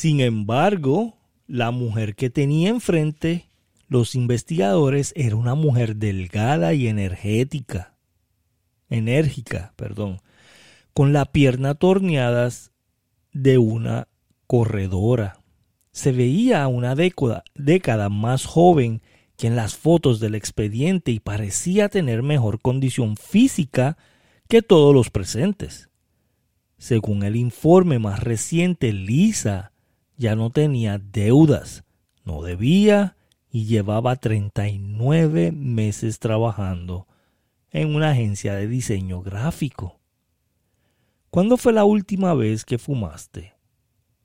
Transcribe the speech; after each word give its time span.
Sin 0.00 0.22
embargo, 0.22 1.18
la 1.46 1.72
mujer 1.72 2.14
que 2.14 2.30
tenía 2.30 2.70
enfrente 2.70 3.50
los 3.86 4.14
investigadores 4.14 5.12
era 5.14 5.36
una 5.36 5.54
mujer 5.54 5.96
delgada 5.96 6.72
y 6.72 6.86
energética, 6.88 7.98
enérgica, 8.88 9.74
perdón, 9.76 10.22
con 10.94 11.12
la 11.12 11.26
pierna 11.26 11.74
torneadas 11.74 12.72
de 13.34 13.58
una 13.58 14.08
corredora. 14.46 15.42
Se 15.92 16.12
veía 16.12 16.66
una 16.66 16.94
década, 16.94 17.44
década 17.54 18.08
más 18.08 18.46
joven 18.46 19.02
que 19.36 19.48
en 19.48 19.54
las 19.54 19.76
fotos 19.76 20.18
del 20.18 20.34
expediente 20.34 21.12
y 21.12 21.20
parecía 21.20 21.90
tener 21.90 22.22
mejor 22.22 22.62
condición 22.62 23.18
física 23.18 23.98
que 24.48 24.62
todos 24.62 24.94
los 24.94 25.10
presentes. 25.10 25.90
Según 26.78 27.22
el 27.22 27.36
informe 27.36 27.98
más 27.98 28.20
reciente, 28.20 28.94
Lisa 28.94 29.72
ya 30.20 30.36
no 30.36 30.50
tenía 30.50 30.98
deudas, 30.98 31.82
no 32.26 32.42
debía 32.42 33.16
y 33.50 33.64
llevaba 33.64 34.16
39 34.16 35.50
meses 35.50 36.18
trabajando 36.18 37.08
en 37.70 37.94
una 37.94 38.10
agencia 38.10 38.54
de 38.54 38.68
diseño 38.68 39.22
gráfico. 39.22 39.98
¿Cuándo 41.30 41.56
fue 41.56 41.72
la 41.72 41.84
última 41.84 42.34
vez 42.34 42.66
que 42.66 42.76
fumaste? 42.76 43.54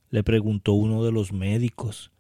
le 0.10 0.22
preguntó 0.22 0.74
uno 0.74 1.02
de 1.02 1.14
los 1.14 1.32
médicos, 1.32 2.12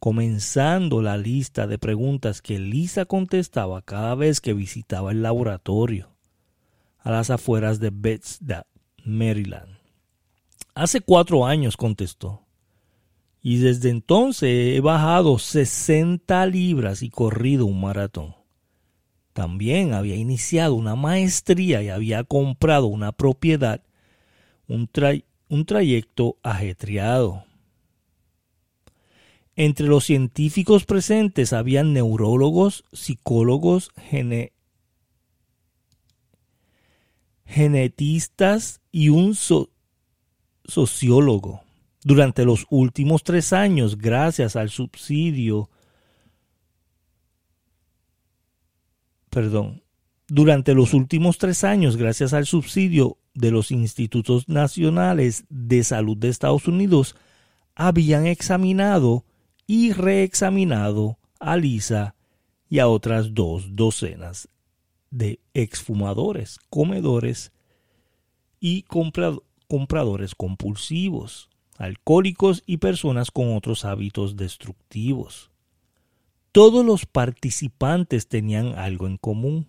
comenzando 0.00 1.00
la 1.00 1.16
lista 1.16 1.68
de 1.68 1.78
preguntas 1.78 2.42
que 2.42 2.58
Lisa 2.58 3.04
contestaba 3.04 3.80
cada 3.82 4.16
vez 4.16 4.40
que 4.40 4.54
visitaba 4.54 5.12
el 5.12 5.22
laboratorio, 5.22 6.10
a 6.98 7.12
las 7.12 7.30
afueras 7.30 7.78
de 7.78 7.90
Bethesda, 7.92 8.66
Maryland. 9.04 9.78
Hace 10.74 11.00
cuatro 11.00 11.46
años, 11.46 11.76
contestó. 11.76 12.47
Y 13.42 13.58
desde 13.58 13.90
entonces 13.90 14.76
he 14.76 14.80
bajado 14.80 15.38
60 15.38 16.46
libras 16.46 17.02
y 17.02 17.10
corrido 17.10 17.66
un 17.66 17.80
maratón. 17.80 18.34
También 19.32 19.94
había 19.94 20.16
iniciado 20.16 20.74
una 20.74 20.96
maestría 20.96 21.80
y 21.82 21.90
había 21.90 22.24
comprado 22.24 22.86
una 22.86 23.12
propiedad, 23.12 23.82
un, 24.66 24.90
un 25.48 25.64
trayecto 25.64 26.38
ajetreado. 26.42 27.44
Entre 29.54 29.86
los 29.86 30.04
científicos 30.04 30.84
presentes 30.84 31.52
habían 31.52 31.92
neurólogos, 31.92 32.84
psicólogos, 32.92 33.90
genetistas 37.44 38.80
y 38.92 39.08
un 39.08 39.36
sociólogo. 40.64 41.67
Durante 42.08 42.46
los 42.46 42.66
últimos 42.70 43.22
tres 43.22 43.52
años, 43.52 43.98
gracias 43.98 44.56
al 44.56 44.70
subsidio, 44.70 45.68
perdón, 49.28 49.82
durante 50.26 50.72
los 50.72 50.94
últimos 50.94 51.36
tres 51.36 51.64
años, 51.64 51.98
gracias 51.98 52.32
al 52.32 52.46
subsidio 52.46 53.18
de 53.34 53.50
los 53.50 53.70
institutos 53.70 54.48
nacionales 54.48 55.44
de 55.50 55.84
salud 55.84 56.16
de 56.16 56.30
Estados 56.30 56.66
Unidos, 56.66 57.14
habían 57.74 58.26
examinado 58.26 59.26
y 59.66 59.92
reexaminado 59.92 61.18
a 61.38 61.58
Lisa 61.58 62.14
y 62.70 62.78
a 62.78 62.88
otras 62.88 63.34
dos 63.34 63.76
docenas 63.76 64.48
de 65.10 65.40
exfumadores, 65.52 66.58
comedores 66.70 67.52
y 68.60 68.84
compradores 68.84 70.34
compulsivos 70.34 71.50
alcohólicos 71.78 72.64
y 72.66 72.78
personas 72.78 73.30
con 73.30 73.56
otros 73.56 73.84
hábitos 73.84 74.36
destructivos. 74.36 75.50
Todos 76.50 76.84
los 76.84 77.06
participantes 77.06 78.28
tenían 78.28 78.74
algo 78.74 79.06
en 79.06 79.16
común. 79.16 79.68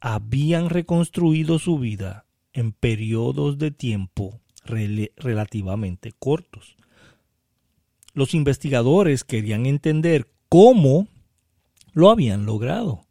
Habían 0.00 0.70
reconstruido 0.70 1.58
su 1.58 1.78
vida 1.78 2.24
en 2.54 2.72
periodos 2.72 3.58
de 3.58 3.70
tiempo 3.70 4.40
relativamente 4.64 6.12
cortos. 6.18 6.76
Los 8.14 8.34
investigadores 8.34 9.22
querían 9.22 9.66
entender 9.66 10.30
cómo 10.48 11.08
lo 11.92 12.10
habían 12.10 12.46
logrado. 12.46 13.04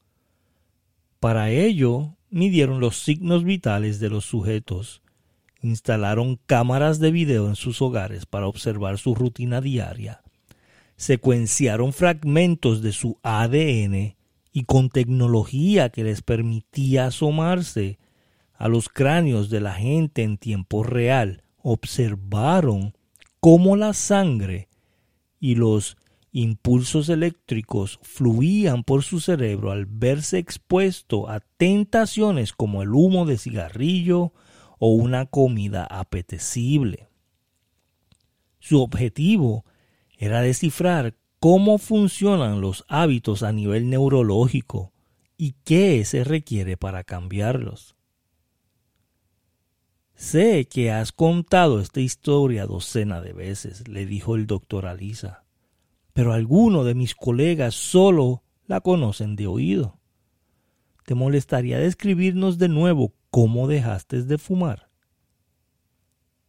Para 1.19 1.51
ello, 1.51 2.15
midieron 2.29 2.79
los 2.79 2.97
signos 2.97 3.43
vitales 3.43 3.99
de 3.99 4.09
los 4.09 4.25
sujetos 4.25 5.01
instalaron 5.61 6.39
cámaras 6.45 6.99
de 6.99 7.11
video 7.11 7.47
en 7.47 7.55
sus 7.55 7.81
hogares 7.81 8.25
para 8.25 8.47
observar 8.47 8.97
su 8.97 9.15
rutina 9.15 9.61
diaria, 9.61 10.21
secuenciaron 10.95 11.93
fragmentos 11.93 12.81
de 12.81 12.91
su 12.91 13.19
ADN 13.23 14.15
y 14.51 14.63
con 14.65 14.89
tecnología 14.89 15.89
que 15.89 16.03
les 16.03 16.21
permitía 16.21 17.07
asomarse 17.07 17.99
a 18.53 18.67
los 18.67 18.89
cráneos 18.89 19.49
de 19.49 19.61
la 19.61 19.73
gente 19.73 20.23
en 20.23 20.37
tiempo 20.37 20.83
real, 20.83 21.43
observaron 21.61 22.95
cómo 23.39 23.75
la 23.75 23.93
sangre 23.93 24.67
y 25.39 25.55
los 25.55 25.97
impulsos 26.31 27.09
eléctricos 27.09 27.99
fluían 28.01 28.83
por 28.83 29.03
su 29.03 29.19
cerebro 29.19 29.71
al 29.71 29.85
verse 29.85 30.37
expuesto 30.37 31.29
a 31.29 31.39
tentaciones 31.39 32.53
como 32.53 32.83
el 32.83 32.93
humo 32.93 33.25
de 33.25 33.37
cigarrillo, 33.37 34.33
o 34.79 34.89
una 34.89 35.25
comida 35.25 35.85
apetecible. 35.85 37.07
Su 38.59 38.81
objetivo 38.81 39.65
era 40.17 40.41
descifrar 40.41 41.15
cómo 41.39 41.77
funcionan 41.77 42.61
los 42.61 42.85
hábitos 42.87 43.43
a 43.43 43.51
nivel 43.51 43.89
neurológico 43.89 44.91
y 45.37 45.53
qué 45.63 46.03
se 46.05 46.23
requiere 46.23 46.77
para 46.77 47.03
cambiarlos. 47.03 47.95
Sé 50.15 50.67
que 50.67 50.91
has 50.91 51.11
contado 51.11 51.79
esta 51.79 51.99
historia 51.99 52.65
docena 52.65 53.21
de 53.21 53.33
veces, 53.33 53.87
le 53.87 54.07
dijo 54.07 54.35
el 54.35 54.47
doctor 54.47 54.87
Alisa, 54.87 55.45
pero 56.13 56.33
algunos 56.33 56.87
de 56.87 56.95
mis 56.95 57.13
colegas 57.13 57.75
solo 57.75 58.43
la 58.65 58.81
conocen 58.81 59.35
de 59.35 59.45
oído. 59.45 59.99
¿Te 61.05 61.13
molestaría 61.13 61.77
describirnos 61.77 62.57
de 62.57 62.67
nuevo 62.67 63.13
¿cómo 63.29 63.67
dejaste 63.67 64.23
de 64.23 64.37
fumar? 64.37 64.87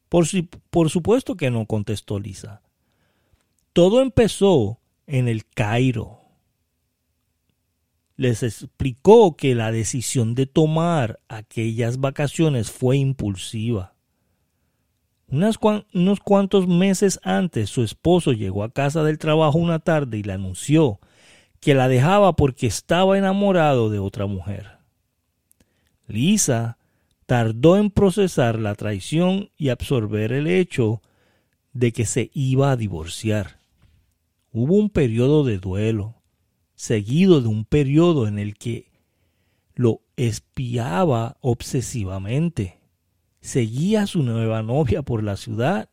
Por, 0.08 0.90
supuesto 0.90 1.36
que 1.36 1.50
no, 1.50 1.66
contestó 1.66 2.18
Lisa. 2.18 2.62
Todo 3.72 4.00
empezó 4.00 4.80
en 5.06 5.28
el 5.28 5.44
Cairo. 5.46 6.22
Les 8.16 8.42
explicó 8.42 9.36
que 9.36 9.54
la 9.54 9.70
decisión 9.70 10.34
de 10.34 10.46
tomar 10.46 11.20
aquellas 11.28 12.00
vacaciones 12.00 12.70
fue 12.70 12.96
impulsiva. 12.96 13.94
unos 15.30 16.20
cuantos 16.20 16.66
meses 16.66 17.20
antes 17.22 17.68
su 17.70 17.82
esposo 17.82 18.32
llegó 18.32 18.64
a 18.64 18.72
casa 18.72 19.04
del 19.04 19.18
trabajo 19.18 19.58
una 19.58 19.78
tarde 19.78 20.18
y 20.18 20.22
le 20.22 20.32
anunció 20.32 21.00
que 21.60 21.74
la 21.74 21.86
dejaba 21.86 22.34
porque 22.34 22.66
estaba 22.66 23.18
enamorado 23.18 23.90
de 23.90 23.98
otra 23.98 24.26
mujer. 24.26 24.77
Lisa 26.08 26.78
tardó 27.26 27.76
en 27.76 27.90
procesar 27.90 28.58
la 28.58 28.74
traición 28.74 29.50
y 29.56 29.68
absorber 29.68 30.32
el 30.32 30.46
hecho 30.46 31.02
de 31.72 31.92
que 31.92 32.06
se 32.06 32.30
iba 32.34 32.72
a 32.72 32.76
divorciar. 32.76 33.60
Hubo 34.50 34.74
un 34.74 34.90
periodo 34.90 35.44
de 35.44 35.58
duelo, 35.58 36.16
seguido 36.74 37.40
de 37.40 37.48
un 37.48 37.64
periodo 37.64 38.26
en 38.26 38.38
el 38.38 38.56
que 38.56 38.90
lo 39.74 40.00
espiaba 40.16 41.36
obsesivamente. 41.40 42.80
Seguía 43.40 44.02
a 44.02 44.06
su 44.06 44.22
nueva 44.22 44.62
novia 44.62 45.02
por 45.02 45.22
la 45.22 45.36
ciudad 45.36 45.90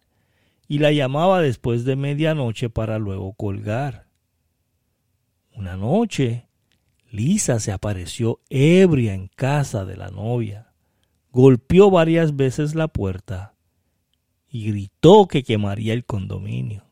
y 0.68 0.80
la 0.80 0.92
llamaba 0.92 1.42
después 1.42 1.86
de 1.86 1.96
medianoche 1.96 2.70
para 2.70 2.98
luego 2.98 3.34
colgar. 3.34 4.08
Una 5.54 5.78
noche, 5.78 6.45
Lisa 7.16 7.60
se 7.60 7.72
apareció 7.72 8.42
ebria 8.50 9.14
en 9.14 9.30
casa 9.30 9.86
de 9.86 9.96
la 9.96 10.10
novia, 10.10 10.74
golpeó 11.32 11.90
varias 11.90 12.36
veces 12.36 12.76
la 12.76 12.90
puerta 12.90 13.56
y 14.50 14.66
gritó 14.66 15.28
que 15.28 15.44
quemaría 15.44 15.94
el 15.94 16.06
condominio. 16.06 16.84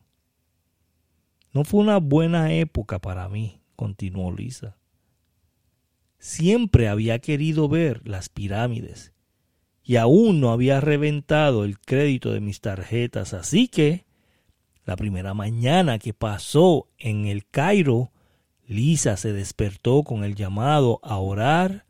No 1.52 1.64
fue 1.64 1.80
una 1.80 1.98
buena 1.98 2.54
época 2.54 2.98
para 2.98 3.28
mí, 3.28 3.60
continuó 3.76 4.32
Lisa. 4.32 4.78
Siempre 6.18 6.88
había 6.88 7.18
querido 7.18 7.68
ver 7.68 8.00
las 8.08 8.30
pirámides 8.30 9.12
y 9.82 9.96
aún 9.96 10.40
no 10.40 10.52
había 10.52 10.80
reventado 10.80 11.64
el 11.64 11.78
crédito 11.78 12.32
de 12.32 12.40
mis 12.40 12.62
tarjetas, 12.62 13.34
así 13.34 13.68
que 13.68 14.06
la 14.86 14.96
primera 14.96 15.34
mañana 15.34 15.98
que 15.98 16.14
pasó 16.14 16.88
en 16.96 17.26
el 17.26 17.46
Cairo 17.46 18.13
Lisa 18.66 19.16
se 19.16 19.32
despertó 19.32 20.02
con 20.04 20.24
el 20.24 20.34
llamado 20.34 21.00
a 21.02 21.18
orar 21.18 21.84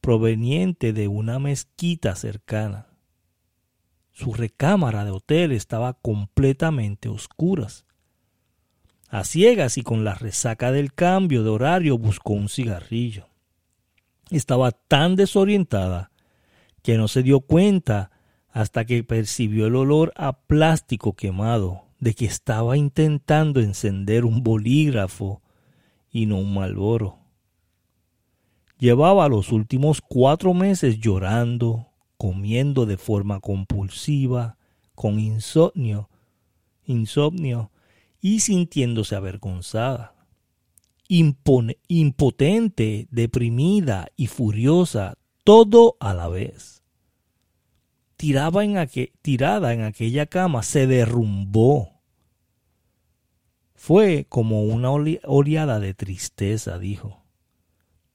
proveniente 0.00 0.92
de 0.92 1.08
una 1.08 1.38
mezquita 1.38 2.14
cercana. 2.14 2.86
Su 4.12 4.32
recámara 4.32 5.04
de 5.04 5.10
hotel 5.10 5.52
estaba 5.52 5.94
completamente 5.94 7.08
oscuras. 7.08 7.84
A 9.08 9.24
ciegas 9.24 9.76
y 9.78 9.82
con 9.82 10.04
la 10.04 10.14
resaca 10.14 10.72
del 10.72 10.94
cambio 10.94 11.42
de 11.42 11.50
horario 11.50 11.98
buscó 11.98 12.32
un 12.32 12.48
cigarrillo. 12.48 13.28
Estaba 14.30 14.72
tan 14.72 15.16
desorientada 15.16 16.10
que 16.82 16.96
no 16.96 17.08
se 17.08 17.22
dio 17.22 17.40
cuenta 17.40 18.10
hasta 18.50 18.84
que 18.84 19.04
percibió 19.04 19.66
el 19.66 19.76
olor 19.76 20.12
a 20.16 20.40
plástico 20.40 21.14
quemado 21.14 21.84
de 22.00 22.14
que 22.14 22.24
estaba 22.24 22.76
intentando 22.76 23.60
encender 23.60 24.24
un 24.24 24.42
bolígrafo 24.42 25.42
y 26.16 26.24
no 26.24 26.38
un 26.38 26.54
malboro. 26.54 27.18
Llevaba 28.78 29.28
los 29.28 29.52
últimos 29.52 30.00
cuatro 30.00 30.54
meses 30.54 30.98
llorando, 30.98 31.88
comiendo 32.16 32.86
de 32.86 32.96
forma 32.96 33.40
compulsiva, 33.40 34.56
con 34.94 35.20
insomnio, 35.20 36.08
insomnio 36.86 37.70
y 38.18 38.40
sintiéndose 38.40 39.14
avergonzada. 39.14 40.14
impotente, 41.06 43.08
deprimida 43.10 44.08
y 44.16 44.28
furiosa, 44.28 45.18
todo 45.44 45.98
a 46.00 46.14
la 46.14 46.28
vez. 46.28 46.82
Tirada 48.16 48.64
en 48.64 49.82
aquella 49.82 50.24
cama, 50.24 50.62
se 50.62 50.86
derrumbó. 50.86 51.95
Fue 53.76 54.26
como 54.28 54.62
una 54.62 54.90
oleada 54.90 55.78
de 55.78 55.94
tristeza, 55.94 56.78
dijo. 56.78 57.22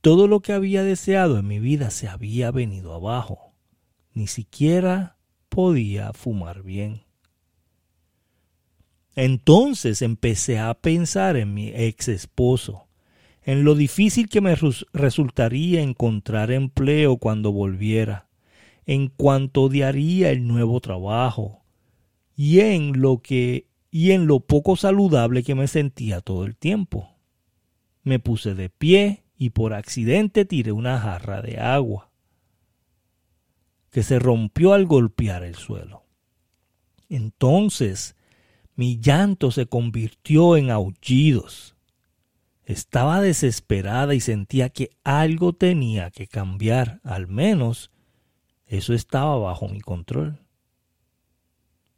Todo 0.02 0.28
lo 0.28 0.42
que 0.42 0.54
había 0.54 0.84
deseado 0.84 1.38
en 1.38 1.48
mi 1.48 1.60
vida 1.60 1.92
se 1.92 2.08
había 2.08 2.52
venido 2.52 2.94
abajo 2.94 3.52
ni 4.14 4.28
siquiera 4.28 5.18
podía 5.50 6.14
fumar 6.14 6.64
bien. 6.64 7.04
Entonces 9.16 10.02
empecé 10.02 10.60
a 10.60 10.74
pensar 10.74 11.36
en 11.36 11.54
mi 11.54 11.70
ex 11.70 12.08
esposo, 12.08 12.88
en 13.44 13.64
lo 13.64 13.76
difícil 13.76 14.30
que 14.30 14.42
me 14.42 14.56
resultaría 14.94 15.82
encontrar 15.82 16.52
empleo 16.52 17.18
cuando 17.18 17.52
volviera, 17.52 18.30
en 18.86 19.10
cuanto 19.10 19.64
odiaría 19.64 20.32
el 20.32 20.48
nuevo 20.48 20.80
trabajo, 20.80 21.64
y 22.36 22.62
en 22.62 23.02
lo 23.02 23.22
que 23.22 23.68
y 23.92 24.12
en 24.12 24.26
lo 24.26 24.40
poco 24.40 24.78
saludable 24.78 25.44
que 25.44 25.54
me 25.54 25.68
sentía 25.68 26.22
todo 26.22 26.46
el 26.46 26.56
tiempo. 26.56 27.18
Me 28.04 28.18
puse 28.18 28.56
de 28.56 28.70
pie 28.70 29.26
y 29.38 29.50
por 29.50 29.74
accidente 29.74 30.46
tiré 30.46 30.72
una 30.72 30.98
jarra 31.00 31.42
de 31.42 31.60
agua 31.60 32.10
que 33.92 34.02
se 34.02 34.18
rompió 34.18 34.74
al 34.74 34.86
golpear 34.86 35.44
el 35.44 35.56
suelo. 35.56 36.06
Entonces 37.10 38.16
mi 38.76 39.00
llanto 39.00 39.52
se 39.52 39.66
convirtió 39.66 40.56
en 40.56 40.72
aullidos. 40.72 41.76
Estaba 42.64 43.20
desesperada 43.20 44.16
y 44.16 44.22
sentía 44.22 44.70
que 44.70 44.92
algo 45.04 45.52
tenía 45.52 46.10
que 46.10 46.28
cambiar, 46.28 47.02
al 47.04 47.28
menos 47.28 47.92
eso 48.66 48.94
estaba 48.94 49.38
bajo 49.38 49.68
mi 49.68 49.82
control. 49.82 50.40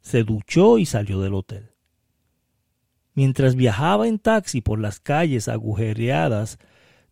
Se 0.00 0.24
duchó 0.24 0.78
y 0.78 0.86
salió 0.86 1.20
del 1.20 1.34
hotel. 1.34 1.73
Mientras 3.14 3.54
viajaba 3.54 4.08
en 4.08 4.18
taxi 4.18 4.60
por 4.60 4.80
las 4.80 5.00
calles 5.00 5.48
agujereadas 5.48 6.58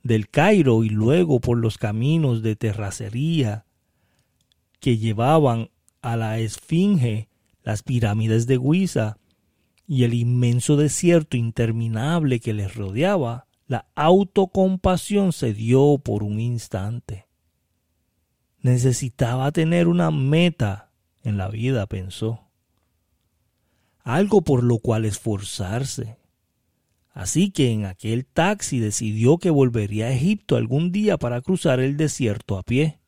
del 0.03 0.29
Cairo 0.29 0.83
y 0.85 0.89
luego 0.89 1.41
por 1.41 1.59
los 1.59 1.79
caminos 1.79 2.43
de 2.43 2.57
terracería 2.57 3.65
que 4.81 4.99
llevaban 4.99 5.71
a 6.01 6.17
la 6.17 6.39
Esfinge, 6.41 7.29
las 7.63 7.85
pirámides 7.85 8.49
de 8.49 8.59
Guiza 8.59 9.19
y 9.87 10.03
el 10.03 10.15
inmenso 10.15 10.77
desierto 10.77 11.37
interminable 11.37 12.41
que 12.41 12.53
les 12.53 12.75
rodeaba, 12.75 13.47
la 13.69 13.87
autocompasión 13.95 15.33
se 15.33 15.55
dio 15.55 15.99
por 15.99 16.25
un 16.25 16.41
instante. 16.41 17.27
Necesitaba 18.61 19.53
tener 19.53 19.89
una 19.89 20.11
meta 20.11 20.91
en 21.23 21.37
la 21.37 21.49
vida, 21.49 21.87
pensó. 21.87 22.41
Algo 24.03 24.43
por 24.43 24.65
lo 24.65 24.79
cual 24.79 25.05
esforzarse. 25.05 26.17
Así 27.13 27.51
que 27.51 27.71
en 27.71 27.85
aquel 27.85 28.25
taxi 28.25 28.81
decidió 28.81 29.39
que 29.39 29.51
volvería 29.51 30.07
a 30.07 30.13
Egipto 30.13 30.57
algún 30.57 30.93
día 30.93 31.19
para 31.19 31.41
cruzar 31.43 31.81
el 31.81 31.97
desierto 31.97 32.57
a 32.57 32.63
pie. 32.63 32.99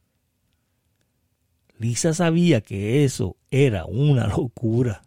Lisa 1.79 2.15
sabía 2.15 2.61
que 2.61 3.05
eso 3.05 3.37
era 3.51 3.87
una 3.87 4.27
locura. 4.37 5.03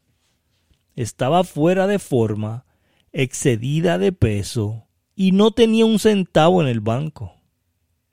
Estaba 0.96 1.44
fuera 1.44 1.86
de 1.86 2.00
forma, 2.00 2.66
excedida 3.12 3.98
de 3.98 4.12
peso 4.12 4.88
y 5.16 5.32
no 5.32 5.52
tenía 5.52 5.86
un 5.86 6.00
centavo 6.00 6.62
en 6.62 6.68
el 6.68 6.80
banco. 6.80 7.34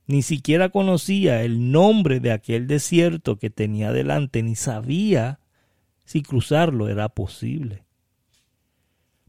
Ni 0.06 0.20
siquiera 0.22 0.68
conocía 0.68 1.42
el 1.42 1.72
nombre 1.72 2.20
de 2.20 2.30
aquel 2.30 2.66
desierto 2.66 3.38
que 3.38 3.48
tenía 3.48 3.90
delante, 3.90 4.42
ni 4.42 4.54
sabía 4.54 5.40
si 6.04 6.22
cruzarlo 6.22 6.88
era 6.88 7.08
posible. 7.08 7.84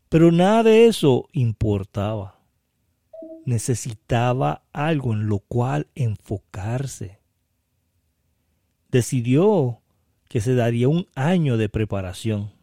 Pero 0.09 0.31
nada 0.31 0.63
de 0.63 0.87
eso 0.87 1.27
importaba. 1.33 2.39
Necesitaba 3.45 4.63
algo 4.73 5.13
en 5.13 5.27
lo 5.27 5.39
cual 5.39 5.87
enfocarse 5.95 7.19
decidió 8.95 9.81
que 10.29 10.39
se 10.39 10.55
daría 10.55 10.87
un 10.87 11.07
año 11.15 11.57
de 11.57 11.67
preparación. 11.67 12.53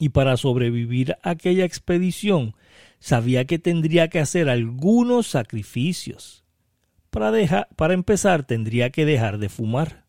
Y 0.00 0.08
para 0.08 0.36
sobrevivir 0.36 1.16
a 1.22 1.30
aquella 1.30 1.64
expedición, 1.64 2.56
sabía 2.98 3.44
que 3.44 3.60
tendría 3.60 4.08
que 4.08 4.18
hacer 4.18 4.48
algunos 4.48 5.28
sacrificios. 5.28 6.44
Para, 7.10 7.68
para 7.76 7.94
empezar, 7.94 8.44
tendría 8.44 8.90
que 8.90 9.04
dejar 9.04 9.38
de 9.38 9.48
fumar. 9.48 10.03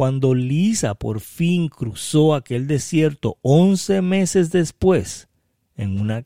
Cuando 0.00 0.34
Lisa 0.34 0.94
por 0.94 1.20
fin 1.20 1.68
cruzó 1.68 2.34
aquel 2.34 2.66
desierto 2.66 3.36
once 3.42 4.00
meses 4.00 4.50
después, 4.50 5.28
en 5.76 6.00
una 6.00 6.22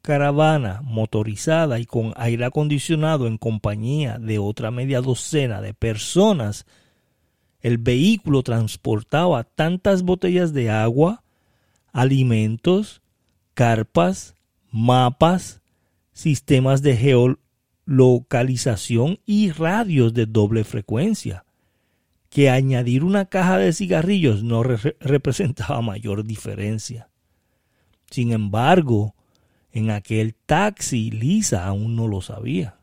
caravana 0.00 0.80
motorizada 0.82 1.78
y 1.78 1.84
con 1.84 2.14
aire 2.16 2.46
acondicionado 2.46 3.26
en 3.26 3.36
compañía 3.36 4.18
de 4.18 4.38
otra 4.38 4.70
media 4.70 5.02
docena 5.02 5.60
de 5.60 5.74
personas, 5.74 6.64
el 7.60 7.76
vehículo 7.76 8.42
transportaba 8.42 9.44
tantas 9.44 10.04
botellas 10.04 10.54
de 10.54 10.70
agua, 10.70 11.22
alimentos, 11.92 13.02
carpas, 13.52 14.36
mapas, 14.70 15.60
sistemas 16.14 16.80
de 16.80 16.96
geolocalización 17.86 19.18
y 19.26 19.50
radios 19.50 20.14
de 20.14 20.24
doble 20.24 20.64
frecuencia, 20.64 21.44
que 22.32 22.48
añadir 22.48 23.04
una 23.04 23.26
caja 23.26 23.58
de 23.58 23.74
cigarrillos 23.74 24.42
no 24.42 24.62
representaba 24.62 25.82
mayor 25.82 26.24
diferencia. 26.24 27.10
Sin 28.10 28.32
embargo, 28.32 29.14
en 29.70 29.90
aquel 29.90 30.34
taxi 30.34 31.10
Lisa 31.10 31.66
aún 31.66 31.94
no 31.94 32.08
lo 32.08 32.22
sabía. 32.22 32.78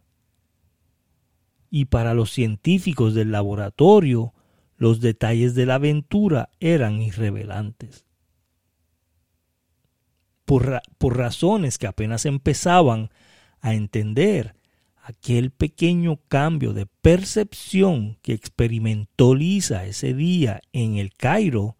Y 1.71 1.85
para 1.85 2.13
los 2.13 2.29
científicos 2.29 3.15
del 3.15 3.31
laboratorio, 3.31 4.35
los 4.77 5.01
detalles 5.01 5.55
de 5.55 5.65
la 5.65 5.75
aventura 5.75 6.51
eran 6.59 7.01
irrevelantes. 7.01 8.05
Por, 10.45 10.79
por, 10.99 11.17
razones 11.17 11.79
que 11.79 11.87
apenas 11.87 12.27
empezaban 12.27 13.09
a 13.61 13.73
entender, 13.73 14.53
aquel 15.09 15.49
pequeño 15.49 16.19
cambio 16.27 16.71
de 16.71 16.85
percepción 16.85 18.19
que 18.21 18.33
experimentó 18.33 19.33
Lisa 19.33 19.85
ese 19.85 20.13
día 20.13 20.61
en 20.71 20.97
el 20.97 21.15
Cairo, 21.15 21.77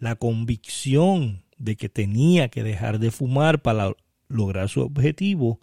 la 0.00 0.16
convicción 0.16 1.44
de 1.56 1.76
que 1.76 1.88
tenía 1.88 2.48
que 2.48 2.64
dejar 2.64 2.98
de 2.98 3.12
fumar 3.12 3.62
para 3.62 3.92
lograr 4.26 4.68
su 4.68 4.80
objetivo, 4.80 5.60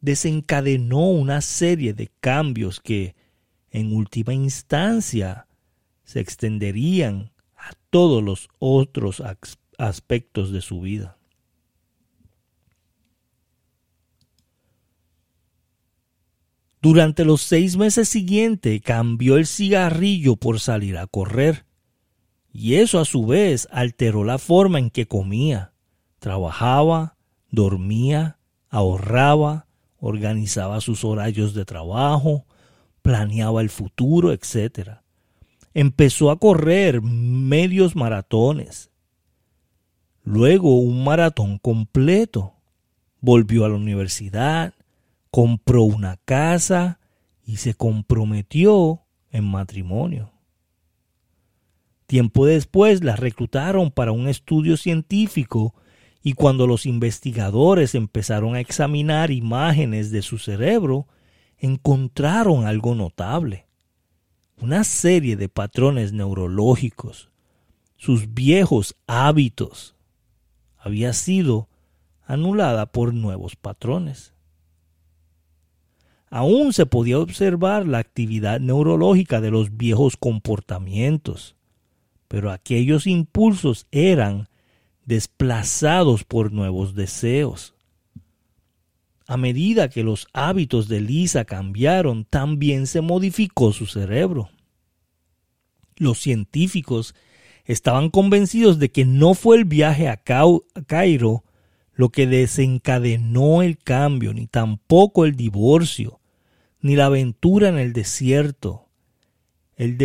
desencadenó 0.00 1.08
una 1.10 1.40
serie 1.40 1.92
de 1.92 2.08
cambios 2.20 2.78
que, 2.78 3.16
en 3.70 3.92
última 3.92 4.32
instancia, 4.32 5.48
se 6.04 6.20
extenderían 6.20 7.32
a 7.56 7.72
todos 7.90 8.22
los 8.22 8.48
otros 8.60 9.20
aspectos 9.76 10.52
de 10.52 10.60
su 10.60 10.80
vida. 10.80 11.13
Durante 16.84 17.24
los 17.24 17.40
seis 17.40 17.78
meses 17.78 18.10
siguientes 18.10 18.82
cambió 18.82 19.38
el 19.38 19.46
cigarrillo 19.46 20.36
por 20.36 20.60
salir 20.60 20.98
a 20.98 21.06
correr, 21.06 21.64
y 22.52 22.74
eso 22.74 23.00
a 23.00 23.06
su 23.06 23.24
vez 23.24 23.66
alteró 23.70 24.22
la 24.22 24.36
forma 24.36 24.78
en 24.78 24.90
que 24.90 25.08
comía, 25.08 25.72
trabajaba, 26.18 27.16
dormía, 27.48 28.36
ahorraba, 28.68 29.66
organizaba 29.96 30.82
sus 30.82 31.04
horarios 31.04 31.54
de 31.54 31.64
trabajo, 31.64 32.44
planeaba 33.00 33.62
el 33.62 33.70
futuro, 33.70 34.30
etc. 34.30 34.98
Empezó 35.72 36.30
a 36.30 36.38
correr 36.38 37.00
medios 37.00 37.96
maratones. 37.96 38.90
Luego 40.22 40.78
un 40.80 41.02
maratón 41.02 41.56
completo. 41.56 42.52
Volvió 43.22 43.64
a 43.64 43.70
la 43.70 43.76
universidad, 43.76 44.74
compró 45.34 45.82
una 45.82 46.16
casa 46.24 47.00
y 47.44 47.56
se 47.56 47.74
comprometió 47.74 49.02
en 49.32 49.42
matrimonio. 49.42 50.30
Tiempo 52.06 52.46
después 52.46 53.02
la 53.02 53.16
reclutaron 53.16 53.90
para 53.90 54.12
un 54.12 54.28
estudio 54.28 54.76
científico 54.76 55.74
y 56.22 56.34
cuando 56.34 56.68
los 56.68 56.86
investigadores 56.86 57.96
empezaron 57.96 58.54
a 58.54 58.60
examinar 58.60 59.32
imágenes 59.32 60.12
de 60.12 60.22
su 60.22 60.38
cerebro, 60.38 61.08
encontraron 61.58 62.64
algo 62.64 62.94
notable. 62.94 63.66
Una 64.60 64.84
serie 64.84 65.34
de 65.34 65.48
patrones 65.48 66.12
neurológicos. 66.12 67.32
Sus 67.96 68.34
viejos 68.34 68.94
hábitos 69.08 69.96
había 70.78 71.12
sido 71.12 71.68
anulada 72.24 72.86
por 72.86 73.12
nuevos 73.12 73.56
patrones. 73.56 74.33
Aún 76.36 76.72
se 76.72 76.84
podía 76.84 77.20
observar 77.20 77.86
la 77.86 77.98
actividad 77.98 78.58
neurológica 78.58 79.40
de 79.40 79.52
los 79.52 79.76
viejos 79.76 80.16
comportamientos, 80.16 81.54
pero 82.26 82.50
aquellos 82.50 83.06
impulsos 83.06 83.86
eran 83.92 84.48
desplazados 85.04 86.24
por 86.24 86.50
nuevos 86.50 86.96
deseos. 86.96 87.76
A 89.28 89.36
medida 89.36 89.88
que 89.88 90.02
los 90.02 90.26
hábitos 90.32 90.88
de 90.88 91.02
Lisa 91.02 91.44
cambiaron, 91.44 92.24
también 92.24 92.88
se 92.88 93.00
modificó 93.00 93.72
su 93.72 93.86
cerebro. 93.86 94.50
Los 95.94 96.18
científicos 96.18 97.14
estaban 97.64 98.10
convencidos 98.10 98.80
de 98.80 98.90
que 98.90 99.04
no 99.04 99.34
fue 99.34 99.58
el 99.58 99.66
viaje 99.66 100.08
a 100.08 100.16
Cairo 100.16 101.44
lo 101.92 102.08
que 102.08 102.26
desencadenó 102.26 103.62
el 103.62 103.78
cambio, 103.78 104.34
ni 104.34 104.48
tampoco 104.48 105.26
el 105.26 105.36
divorcio, 105.36 106.18
ni 106.84 106.94
la 106.96 107.06
aventura 107.06 107.70
en 107.70 107.78
el 107.78 107.94
desierto. 107.94 108.90
El 109.74 109.96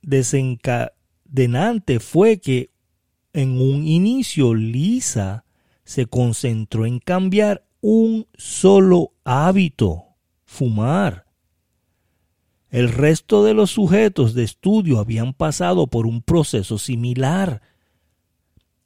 desencadenante 0.00 2.00
fue 2.00 2.40
que 2.40 2.70
en 3.34 3.60
un 3.60 3.86
inicio 3.86 4.54
Lisa 4.54 5.44
se 5.84 6.06
concentró 6.06 6.86
en 6.86 7.00
cambiar 7.00 7.66
un 7.82 8.26
solo 8.32 9.12
hábito, 9.24 10.04
fumar. 10.46 11.26
El 12.70 12.90
resto 12.90 13.44
de 13.44 13.52
los 13.52 13.72
sujetos 13.72 14.32
de 14.32 14.44
estudio 14.44 15.00
habían 15.00 15.34
pasado 15.34 15.86
por 15.86 16.06
un 16.06 16.22
proceso 16.22 16.78
similar. 16.78 17.60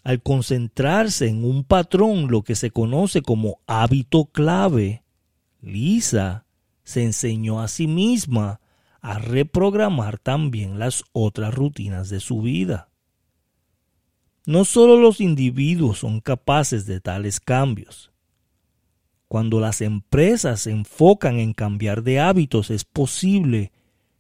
Al 0.03 0.21
concentrarse 0.21 1.29
en 1.29 1.45
un 1.45 1.63
patrón, 1.63 2.27
lo 2.29 2.43
que 2.43 2.57
se 2.57 2.73
conoce 2.73 3.23
como 3.23 3.61
hábito 3.69 4.25
clave, 4.25 5.05
Lisa 5.61 6.44
se 6.85 7.03
enseñó 7.03 7.61
a 7.61 7.69
sí 7.69 7.87
misma 7.87 8.61
a 9.01 9.19
reprogramar 9.19 10.19
también 10.19 10.79
las 10.79 11.05
otras 11.13 11.53
rutinas 11.53 12.09
de 12.09 12.21
su 12.21 12.41
vida. 12.41 12.89
No 14.47 14.65
solo 14.65 14.99
los 14.99 15.21
individuos 15.21 15.99
son 16.01 16.21
capaces 16.21 16.87
de 16.87 17.01
tales 17.01 17.41
cambios. 17.41 18.13
Cuando 19.27 19.59
las 19.59 19.81
empresas 19.81 20.61
se 20.61 20.71
enfocan 20.71 21.39
en 21.39 21.55
cambiar 21.55 22.03
de 22.03 22.21
hábitos 22.21 22.71
es 22.71 22.85
posible 22.85 23.73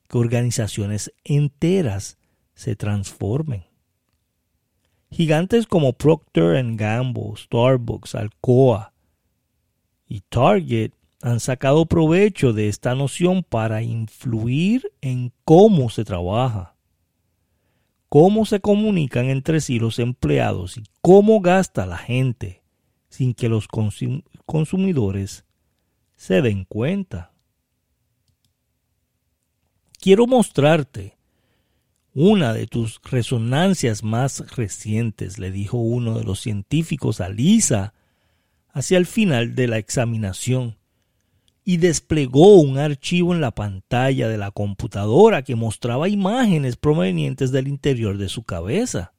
que 0.08 0.18
organizaciones 0.18 1.12
enteras 1.24 2.18
se 2.54 2.74
transformen. 2.74 3.64
Gigantes 5.10 5.66
como 5.66 5.92
Procter 5.92 6.62
Gamble, 6.76 7.34
Starbucks, 7.36 8.14
Alcoa 8.14 8.92
y 10.06 10.20
Target 10.22 10.92
han 11.24 11.40
sacado 11.40 11.86
provecho 11.86 12.52
de 12.52 12.68
esta 12.68 12.94
noción 12.94 13.44
para 13.44 13.82
influir 13.82 14.92
en 15.00 15.32
cómo 15.46 15.88
se 15.88 16.04
trabaja, 16.04 16.76
cómo 18.10 18.44
se 18.44 18.60
comunican 18.60 19.30
entre 19.30 19.62
sí 19.62 19.78
los 19.78 19.98
empleados 19.98 20.76
y 20.76 20.84
cómo 21.00 21.40
gasta 21.40 21.86
la 21.86 21.96
gente 21.96 22.62
sin 23.08 23.32
que 23.32 23.48
los 23.48 23.68
consumidores 24.44 25.46
se 26.14 26.42
den 26.42 26.66
cuenta. 26.66 27.32
Quiero 29.98 30.26
mostrarte 30.26 31.16
una 32.12 32.52
de 32.52 32.66
tus 32.66 33.00
resonancias 33.02 34.04
más 34.04 34.54
recientes, 34.54 35.38
le 35.38 35.50
dijo 35.50 35.78
uno 35.78 36.18
de 36.18 36.24
los 36.24 36.40
científicos 36.40 37.22
a 37.22 37.30
Lisa 37.30 37.94
hacia 38.68 38.98
el 38.98 39.06
final 39.06 39.54
de 39.54 39.68
la 39.68 39.78
examinación 39.78 40.76
y 41.64 41.78
desplegó 41.78 42.60
un 42.60 42.78
archivo 42.78 43.34
en 43.34 43.40
la 43.40 43.50
pantalla 43.50 44.28
de 44.28 44.36
la 44.36 44.50
computadora 44.50 45.42
que 45.42 45.56
mostraba 45.56 46.10
imágenes 46.10 46.76
provenientes 46.76 47.50
del 47.52 47.68
interior 47.68 48.18
de 48.18 48.28
su 48.28 48.42
cabeza. 48.42 49.14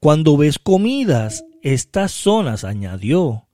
Cuando 0.00 0.36
ves 0.36 0.58
comidas, 0.58 1.46
estas 1.62 2.12
zonas, 2.12 2.64
añadió, 2.64 3.46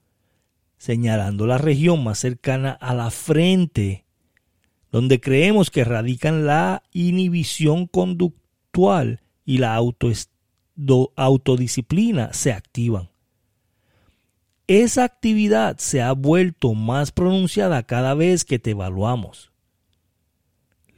señalando 0.77 1.47
la 1.47 1.57
región 1.57 2.03
más 2.03 2.19
cercana 2.19 2.71
a 2.73 2.93
la 2.93 3.09
frente, 3.09 4.05
donde 4.91 5.21
creemos 5.21 5.71
que 5.71 5.85
radican 5.85 6.45
la 6.45 6.83
inhibición 6.91 7.87
conductual 7.87 9.21
y 9.45 9.59
la 9.59 9.75
autodisciplina, 11.15 12.33
se 12.33 12.51
activan. 12.51 13.12
Esa 14.67 15.03
actividad 15.03 15.77
se 15.77 16.01
ha 16.01 16.13
vuelto 16.13 16.73
más 16.73 17.11
pronunciada 17.11 17.83
cada 17.83 18.13
vez 18.13 18.45
que 18.45 18.59
te 18.59 18.71
evaluamos. 18.71 19.51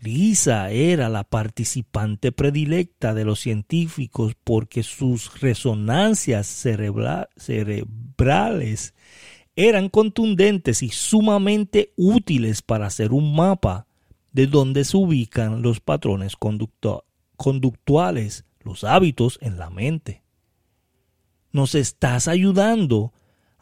Lisa 0.01 0.69
era 0.69 1.09
la 1.09 1.23
participante 1.23 2.31
predilecta 2.31 3.15
de 3.15 3.25
los 3.25 3.39
científicos 3.39 4.35
porque 4.43 4.83
sus 4.83 5.41
resonancias 5.41 6.45
cerebrales 6.45 8.93
eran 9.55 9.89
contundentes 9.89 10.83
y 10.83 10.89
sumamente 10.89 11.91
útiles 11.95 12.61
para 12.61 12.85
hacer 12.85 13.13
un 13.13 13.35
mapa 13.35 13.87
de 14.31 14.45
dónde 14.45 14.83
se 14.83 14.97
ubican 14.97 15.63
los 15.63 15.79
patrones 15.79 16.35
conductuales, 17.35 18.45
los 18.59 18.83
hábitos 18.83 19.39
en 19.41 19.57
la 19.57 19.71
mente. 19.71 20.21
Nos 21.51 21.73
estás 21.73 22.27
ayudando 22.27 23.11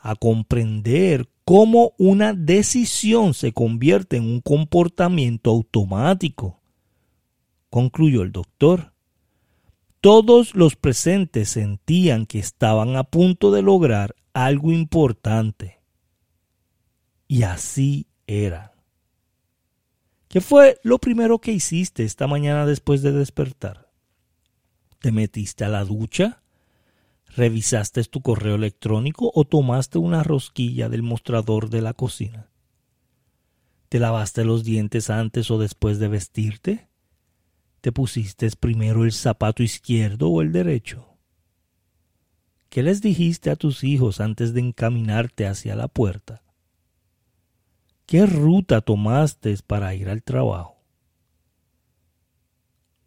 a 0.06 0.16
comprender 0.16 1.30
cómo 1.46 1.94
una 1.98 2.34
decisión 2.34 3.34
se 3.34 3.54
convierte 3.54 4.18
en 4.18 4.26
un 4.26 4.42
comportamiento 4.42 5.50
automático, 5.50 6.60
concluyó 7.70 8.22
el 8.22 8.34
doctor. 8.34 8.92
Todos 10.02 10.56
los 10.56 10.76
presentes 10.76 11.48
sentían 11.48 12.26
que 12.26 12.40
estaban 12.40 12.98
a 12.98 13.06
punto 13.06 13.50
de 13.52 13.62
lograr 13.62 14.14
algo 14.34 14.74
importante. 14.74 15.80
Y 17.30 17.44
así 17.44 18.08
era. 18.28 18.74
¿Qué 20.28 20.42
fue 20.42 20.82
lo 20.84 21.00
primero 21.00 21.40
que 21.40 21.54
hiciste 21.54 22.04
esta 22.04 22.28
mañana 22.28 22.66
después 22.66 23.02
de 23.02 23.14
despertar? 23.14 23.90
¿Te 25.00 25.14
metiste 25.14 25.64
a 25.64 25.70
la 25.70 25.86
ducha? 25.86 26.43
¿Revisaste 27.36 28.04
tu 28.04 28.22
correo 28.22 28.56
electrónico 28.56 29.32
o 29.34 29.44
tomaste 29.44 29.98
una 29.98 30.22
rosquilla 30.22 30.88
del 30.88 31.02
mostrador 31.02 31.72
de 31.72 31.82
la 31.82 31.94
cocina? 31.94 32.52
¿Te 33.90 33.98
lavaste 33.98 34.46
los 34.46 34.64
dientes 34.64 35.10
antes 35.10 35.50
o 35.50 35.58
después 35.58 35.98
de 35.98 36.10
vestirte? 36.10 36.90
¿Te 37.82 37.92
pusiste 37.92 38.48
primero 38.60 39.04
el 39.04 39.12
zapato 39.12 39.64
izquierdo 39.64 40.30
o 40.30 40.44
el 40.44 40.52
derecho? 40.52 41.18
¿Qué 42.70 42.84
les 42.84 43.02
dijiste 43.02 43.50
a 43.50 43.56
tus 43.56 43.84
hijos 43.84 44.20
antes 44.20 44.54
de 44.54 44.60
encaminarte 44.62 45.48
hacia 45.48 45.76
la 45.76 45.88
puerta? 45.88 46.44
¿Qué 48.06 48.28
ruta 48.28 48.82
tomaste 48.82 49.56
para 49.66 49.96
ir 49.96 50.08
al 50.08 50.22
trabajo? 50.22 50.78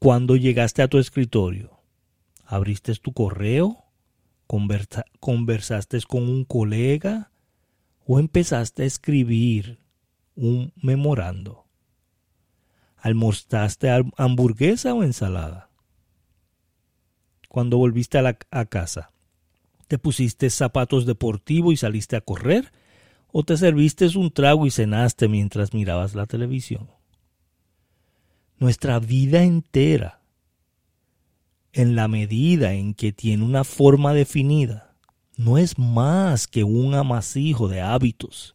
Cuando 0.00 0.34
llegaste 0.34 0.82
a 0.82 0.88
tu 0.88 0.98
escritorio, 0.98 1.80
¿abriste 2.44 2.92
tu 2.96 3.12
correo 3.12 3.85
¿Conversaste 4.46 6.00
con 6.02 6.22
un 6.22 6.44
colega 6.44 7.30
o 8.06 8.18
empezaste 8.18 8.84
a 8.84 8.86
escribir 8.86 9.78
un 10.34 10.72
memorando? 10.76 11.66
¿Almorzaste 12.98 13.90
hamburguesa 14.16 14.94
o 14.94 15.02
ensalada? 15.02 15.70
Cuando 17.48 17.78
volviste 17.78 18.18
a, 18.18 18.38
a 18.50 18.64
casa, 18.66 19.12
¿te 19.88 19.98
pusiste 19.98 20.50
zapatos 20.50 21.06
deportivos 21.06 21.74
y 21.74 21.76
saliste 21.76 22.16
a 22.16 22.20
correr? 22.20 22.72
¿O 23.32 23.42
te 23.42 23.56
serviste 23.56 24.06
un 24.16 24.30
trago 24.30 24.66
y 24.66 24.70
cenaste 24.70 25.28
mientras 25.28 25.74
mirabas 25.74 26.14
la 26.14 26.26
televisión? 26.26 26.88
nuestra 28.58 28.98
vida 28.98 29.42
entera, 29.42 30.20
en 31.76 31.94
la 31.94 32.08
medida 32.08 32.72
en 32.72 32.94
que 32.94 33.12
tiene 33.12 33.44
una 33.44 33.62
forma 33.62 34.14
definida, 34.14 34.94
no 35.36 35.58
es 35.58 35.78
más 35.78 36.46
que 36.46 36.64
un 36.64 36.94
amasijo 36.94 37.68
de 37.68 37.82
hábitos, 37.82 38.54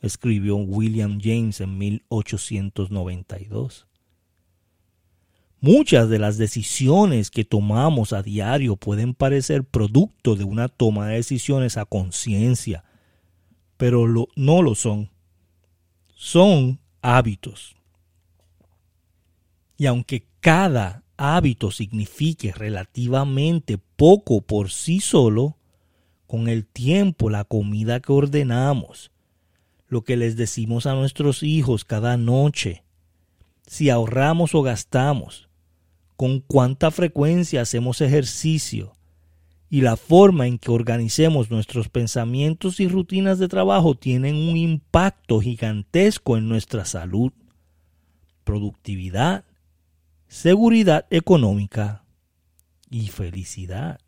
escribió 0.00 0.56
William 0.56 1.20
James 1.22 1.60
en 1.60 1.78
1892. 1.78 3.86
Muchas 5.60 6.08
de 6.08 6.18
las 6.18 6.38
decisiones 6.38 7.30
que 7.30 7.44
tomamos 7.44 8.12
a 8.12 8.20
diario 8.20 8.74
pueden 8.74 9.14
parecer 9.14 9.62
producto 9.62 10.34
de 10.34 10.42
una 10.42 10.66
toma 10.66 11.06
de 11.06 11.14
decisiones 11.14 11.76
a 11.76 11.84
conciencia, 11.84 12.82
pero 13.76 14.06
no 14.34 14.62
lo 14.62 14.74
son. 14.74 15.08
Son 16.16 16.80
hábitos. 17.00 17.76
Y 19.76 19.86
aunque 19.86 20.26
cada 20.40 21.04
hábito 21.20 21.70
signifique 21.70 22.50
relativamente 22.50 23.78
poco 23.96 24.40
por 24.40 24.70
sí 24.70 25.00
solo, 25.00 25.58
con 26.26 26.48
el 26.48 26.64
tiempo 26.64 27.28
la 27.28 27.44
comida 27.44 28.00
que 28.00 28.12
ordenamos, 28.12 29.10
lo 29.86 30.02
que 30.02 30.16
les 30.16 30.36
decimos 30.36 30.86
a 30.86 30.94
nuestros 30.94 31.42
hijos 31.42 31.84
cada 31.84 32.16
noche, 32.16 32.84
si 33.66 33.90
ahorramos 33.90 34.54
o 34.54 34.62
gastamos, 34.62 35.50
con 36.16 36.40
cuánta 36.40 36.90
frecuencia 36.90 37.60
hacemos 37.60 38.00
ejercicio 38.00 38.94
y 39.68 39.82
la 39.82 39.98
forma 39.98 40.46
en 40.46 40.58
que 40.58 40.70
organicemos 40.70 41.50
nuestros 41.50 41.90
pensamientos 41.90 42.80
y 42.80 42.88
rutinas 42.88 43.38
de 43.38 43.48
trabajo 43.48 43.94
tienen 43.94 44.36
un 44.36 44.56
impacto 44.56 45.40
gigantesco 45.40 46.38
en 46.38 46.48
nuestra 46.48 46.86
salud, 46.86 47.32
productividad 48.44 49.44
seguridad 50.30 51.06
económica 51.10 52.04
y 52.88 53.08
felicidad. 53.08 53.98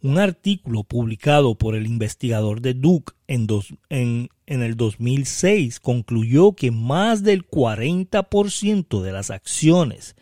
Un 0.00 0.18
artículo 0.18 0.84
publicado 0.84 1.56
por 1.56 1.74
el 1.74 1.88
investigador 1.88 2.60
de 2.60 2.74
Duke 2.74 3.12
en, 3.26 3.48
en 3.88 4.62
el 4.62 4.76
2006 4.76 5.80
concluyó 5.80 6.52
que 6.52 6.70
más 6.70 7.24
del 7.24 7.44
40% 7.44 9.02
de 9.02 9.12
las 9.12 9.30
acciones 9.30 10.14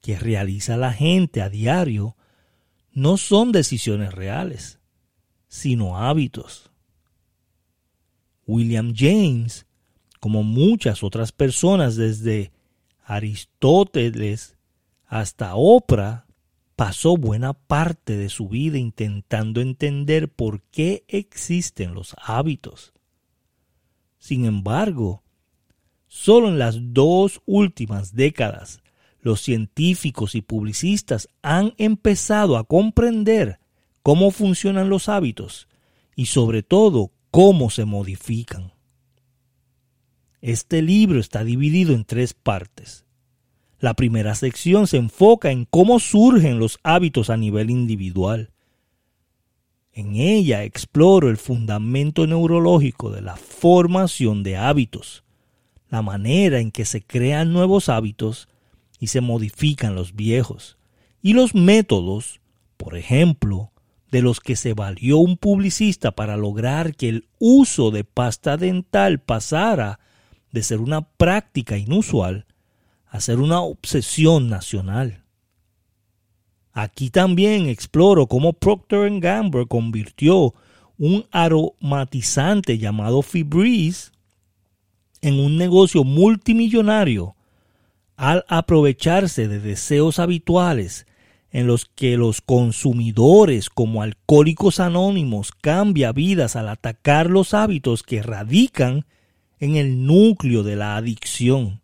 que 0.00 0.18
realiza 0.18 0.76
la 0.76 0.92
gente 0.92 1.42
a 1.42 1.48
diario 1.48 2.16
no 2.92 3.18
son 3.18 3.52
decisiones 3.52 4.12
reales, 4.12 4.80
sino 5.46 5.96
hábitos. 5.96 6.72
William 8.46 8.92
James 8.96 9.64
como 10.22 10.44
muchas 10.44 11.02
otras 11.02 11.32
personas 11.32 11.96
desde 11.96 12.52
Aristóteles 13.04 14.56
hasta 15.04 15.56
Oprah, 15.56 16.26
pasó 16.76 17.16
buena 17.16 17.54
parte 17.54 18.16
de 18.16 18.28
su 18.28 18.48
vida 18.48 18.78
intentando 18.78 19.60
entender 19.60 20.28
por 20.28 20.62
qué 20.62 21.02
existen 21.08 21.94
los 21.94 22.14
hábitos. 22.22 22.92
Sin 24.20 24.44
embargo, 24.44 25.24
solo 26.06 26.46
en 26.46 26.60
las 26.60 26.76
dos 26.78 27.42
últimas 27.44 28.14
décadas 28.14 28.80
los 29.22 29.40
científicos 29.40 30.36
y 30.36 30.40
publicistas 30.40 31.28
han 31.42 31.74
empezado 31.78 32.56
a 32.56 32.62
comprender 32.62 33.58
cómo 34.04 34.30
funcionan 34.30 34.88
los 34.88 35.08
hábitos 35.08 35.66
y 36.14 36.26
sobre 36.26 36.62
todo 36.62 37.10
cómo 37.32 37.70
se 37.70 37.84
modifican. 37.86 38.70
Este 40.42 40.82
libro 40.82 41.20
está 41.20 41.44
dividido 41.44 41.94
en 41.94 42.04
tres 42.04 42.34
partes. 42.34 43.04
La 43.78 43.94
primera 43.94 44.34
sección 44.34 44.88
se 44.88 44.96
enfoca 44.96 45.52
en 45.52 45.66
cómo 45.66 46.00
surgen 46.00 46.58
los 46.58 46.80
hábitos 46.82 47.30
a 47.30 47.36
nivel 47.36 47.70
individual. 47.70 48.50
En 49.92 50.16
ella 50.16 50.64
exploro 50.64 51.30
el 51.30 51.36
fundamento 51.36 52.26
neurológico 52.26 53.12
de 53.12 53.22
la 53.22 53.36
formación 53.36 54.42
de 54.42 54.56
hábitos, 54.56 55.22
la 55.88 56.02
manera 56.02 56.58
en 56.58 56.72
que 56.72 56.86
se 56.86 57.02
crean 57.02 57.52
nuevos 57.52 57.88
hábitos 57.88 58.48
y 58.98 59.08
se 59.08 59.20
modifican 59.20 59.94
los 59.94 60.16
viejos, 60.16 60.76
y 61.20 61.34
los 61.34 61.54
métodos, 61.54 62.40
por 62.76 62.96
ejemplo, 62.96 63.70
de 64.10 64.22
los 64.22 64.40
que 64.40 64.56
se 64.56 64.74
valió 64.74 65.18
un 65.18 65.36
publicista 65.36 66.10
para 66.10 66.36
lograr 66.36 66.96
que 66.96 67.08
el 67.10 67.28
uso 67.38 67.92
de 67.92 68.02
pasta 68.02 68.56
dental 68.56 69.20
pasara 69.20 70.00
de 70.52 70.62
ser 70.62 70.80
una 70.80 71.02
práctica 71.02 71.76
inusual 71.76 72.46
a 73.06 73.20
ser 73.20 73.40
una 73.40 73.60
obsesión 73.60 74.48
nacional. 74.48 75.24
Aquí 76.72 77.10
también 77.10 77.66
exploro 77.68 78.26
cómo 78.26 78.54
Procter 78.54 79.10
Gamble 79.20 79.66
convirtió 79.66 80.54
un 80.96 81.26
aromatizante 81.30 82.78
llamado 82.78 83.22
Febreze 83.22 84.12
en 85.20 85.38
un 85.38 85.56
negocio 85.56 86.04
multimillonario 86.04 87.36
al 88.16 88.44
aprovecharse 88.48 89.48
de 89.48 89.60
deseos 89.60 90.18
habituales 90.18 91.06
en 91.50 91.66
los 91.66 91.84
que 91.84 92.16
los 92.16 92.40
consumidores 92.40 93.68
como 93.68 94.02
alcohólicos 94.02 94.80
anónimos 94.80 95.52
cambia 95.52 96.12
vidas 96.12 96.56
al 96.56 96.68
atacar 96.68 97.28
los 97.28 97.52
hábitos 97.52 98.02
que 98.02 98.22
radican 98.22 99.04
en 99.62 99.76
el 99.76 100.06
núcleo 100.06 100.64
de 100.64 100.74
la 100.74 100.96
adicción 100.96 101.82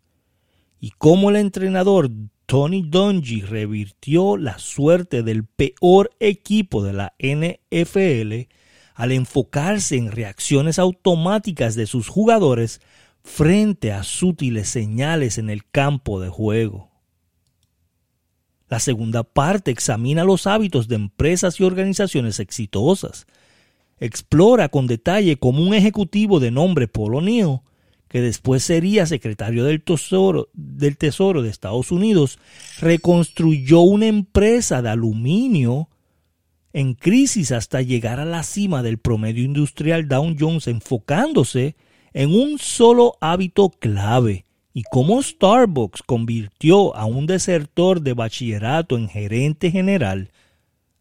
y 0.81 0.89
cómo 0.97 1.29
el 1.29 1.37
entrenador 1.37 2.11
Tony 2.45 2.81
Dungy 2.81 3.39
revirtió 3.39 4.35
la 4.35 4.59
suerte 4.59 5.23
del 5.23 5.45
peor 5.45 6.11
equipo 6.19 6.83
de 6.83 6.91
la 6.91 7.13
NFL 7.19 8.53
al 8.95 9.13
enfocarse 9.13 9.95
en 9.95 10.11
reacciones 10.11 10.77
automáticas 10.77 11.75
de 11.75 11.87
sus 11.87 12.09
jugadores 12.09 12.81
frente 13.23 13.93
a 13.93 14.03
sutiles 14.03 14.67
señales 14.67 15.37
en 15.37 15.49
el 15.49 15.65
campo 15.65 16.19
de 16.19 16.27
juego. 16.27 16.89
La 18.67 18.81
segunda 18.81 19.23
parte 19.23 19.71
examina 19.71 20.25
los 20.25 20.47
hábitos 20.47 20.89
de 20.89 20.95
empresas 20.95 21.61
y 21.61 21.63
organizaciones 21.63 22.41
exitosas. 22.41 23.25
Explora 24.01 24.67
con 24.67 24.85
detalle 24.85 25.37
cómo 25.37 25.63
un 25.63 25.73
ejecutivo 25.73 26.41
de 26.41 26.51
nombre 26.51 26.89
Polonio 26.89 27.63
que 28.09 28.21
después 28.21 28.63
sería 28.63 29.05
secretario 29.05 29.63
del 29.63 29.81
Tesoro, 29.81 30.49
del 30.53 30.97
Tesoro 30.97 31.41
de 31.41 31.49
Estados 31.49 31.91
Unidos, 31.91 32.39
reconstruyó 32.81 33.81
una 33.81 34.07
empresa 34.07 34.81
de 34.81 34.89
aluminio 34.89 35.89
en 36.73 36.95
crisis 36.95 37.51
hasta 37.51 37.81
llegar 37.81 38.19
a 38.19 38.25
la 38.25 38.43
cima 38.43 38.83
del 38.83 38.97
promedio 38.97 39.43
industrial 39.43 40.07
Dow 40.07 40.35
Jones, 40.37 40.67
enfocándose 40.67 41.75
en 42.13 42.33
un 42.33 42.57
solo 42.57 43.15
hábito 43.21 43.69
clave, 43.69 44.45
y 44.73 44.83
cómo 44.91 45.21
Starbucks 45.21 46.03
convirtió 46.03 46.95
a 46.95 47.05
un 47.05 47.25
desertor 47.25 48.01
de 48.01 48.13
bachillerato 48.13 48.97
en 48.97 49.09
gerente 49.09 49.71
general 49.71 50.31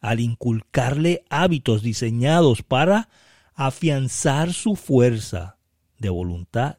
al 0.00 0.20
inculcarle 0.20 1.24
hábitos 1.28 1.82
diseñados 1.82 2.62
para 2.62 3.08
afianzar 3.54 4.52
su 4.52 4.76
fuerza 4.76 5.58
de 5.98 6.08
voluntad. 6.08 6.76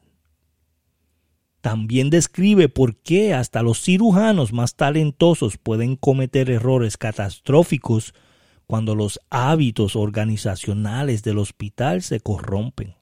También 1.60 2.08
describe 2.08 2.68
por 2.68 2.96
qué 2.96 3.34
hasta 3.34 3.62
los 3.62 3.82
cirujanos 3.82 4.52
más 4.52 4.76
talentosos 4.76 5.58
pueden 5.58 5.96
cometer 5.96 6.50
errores 6.50 6.96
catastróficos 6.96 8.14
cuando 8.66 8.94
los 8.94 9.20
hábitos 9.30 9.96
organizacionales 9.96 11.22
del 11.22 11.38
hospital 11.38 12.02
se 12.02 12.20
corrompen. 12.20 12.94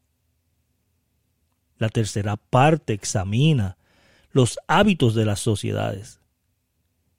La 1.77 1.89
tercera 1.89 2.37
parte 2.37 2.95
examina 2.95 3.77
los 4.33 4.59
hábitos 4.67 5.15
de 5.15 5.25
las 5.25 5.41
sociedades. 5.41 6.21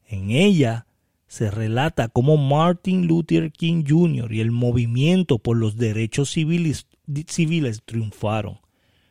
En 0.08 0.32
ella 0.32 0.88
se 1.28 1.52
relata 1.52 2.10
cómo 2.10 2.36
Martin 2.36 3.08
Luther 3.08 3.52
King 3.52 3.84
Jr. 3.88 4.34
y 4.34 4.42
el 4.42 4.52
movimiento 4.52 5.38
por 5.38 5.56
los 5.56 5.78
derechos 5.78 6.32
civiles, 6.32 6.88
civiles 7.28 7.84
triunfaron, 7.86 8.60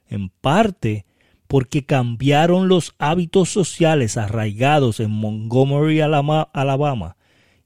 en 0.08 0.28
parte 0.28 1.06
porque 1.48 1.84
cambiaron 1.84 2.68
los 2.68 2.94
hábitos 2.98 3.48
sociales 3.48 4.18
arraigados 4.18 5.00
en 5.00 5.10
Montgomery, 5.10 6.00
Alabama, 6.02 7.16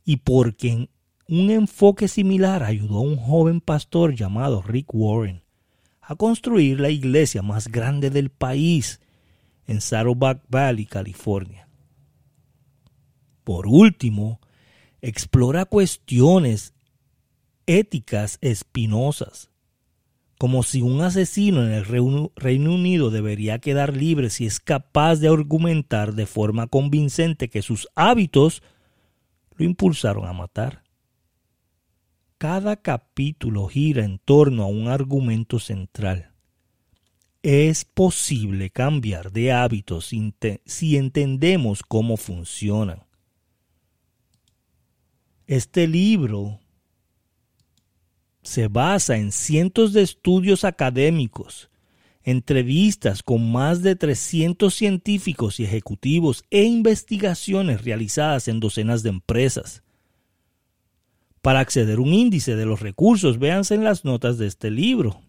y 0.04 0.18
porque 0.18 0.88
un 1.28 1.50
enfoque 1.50 2.06
similar 2.08 2.62
ayudó 2.62 2.98
a 2.98 3.02
un 3.02 3.16
joven 3.16 3.60
pastor 3.60 4.14
llamado 4.14 4.62
Rick 4.62 4.94
Warren 4.94 5.42
a 6.00 6.14
construir 6.14 6.80
la 6.80 6.90
iglesia 6.90 7.42
más 7.42 7.68
grande 7.68 8.10
del 8.10 8.30
país 8.30 9.00
en 9.66 9.80
Saddleback 9.80 10.42
Valley, 10.48 10.86
California. 10.86 11.68
Por 13.44 13.66
último, 13.66 14.40
explora 15.00 15.64
cuestiones 15.64 16.74
éticas 17.66 18.38
espinosas 18.40 19.51
como 20.42 20.64
si 20.64 20.83
un 20.83 21.02
asesino 21.02 21.62
en 21.62 21.70
el 21.70 21.85
Reino 21.85 22.74
Unido 22.74 23.12
debería 23.12 23.61
quedar 23.61 23.96
libre 23.96 24.28
si 24.28 24.44
es 24.44 24.59
capaz 24.59 25.20
de 25.20 25.28
argumentar 25.28 26.14
de 26.14 26.26
forma 26.26 26.66
convincente 26.66 27.48
que 27.48 27.62
sus 27.62 27.87
hábitos 27.94 28.61
lo 29.55 29.64
impulsaron 29.64 30.26
a 30.26 30.33
matar. 30.33 30.83
Cada 32.38 32.74
capítulo 32.74 33.68
gira 33.68 34.05
en 34.05 34.18
torno 34.18 34.64
a 34.64 34.66
un 34.66 34.88
argumento 34.88 35.61
central. 35.61 36.33
Es 37.44 37.85
posible 37.85 38.70
cambiar 38.70 39.31
de 39.31 39.52
hábitos 39.52 40.11
si 40.64 40.96
entendemos 40.96 41.85
cómo 41.85 42.16
funcionan. 42.16 43.05
Este 45.46 45.87
libro 45.87 46.59
se 48.42 48.68
basa 48.68 49.16
en 49.16 49.33
cientos 49.33 49.92
de 49.92 50.02
estudios 50.02 50.64
académicos, 50.64 51.68
entrevistas 52.24 53.22
con 53.22 53.52
más 53.52 53.83
de 53.83 53.94
300 53.96 54.72
científicos 54.74 55.61
y 55.61 55.64
ejecutivos 55.64 56.44
e 56.50 56.64
investigaciones 56.64 57.85
realizadas 57.85 58.48
en 58.48 58.61
docenas 58.61 59.02
de 59.02 59.11
empresas. 59.11 59.83
Para 61.40 61.61
acceder 61.61 61.98
a 61.98 62.02
un 62.02 62.14
índice 62.14 62.57
de 62.57 62.66
los 62.66 62.81
recursos, 62.81 63.38
véanse 63.38 63.74
en 63.74 63.85
las 63.85 64.05
notas 64.05 64.38
de 64.38 64.46
este 64.46 64.70
libro. 64.70 65.20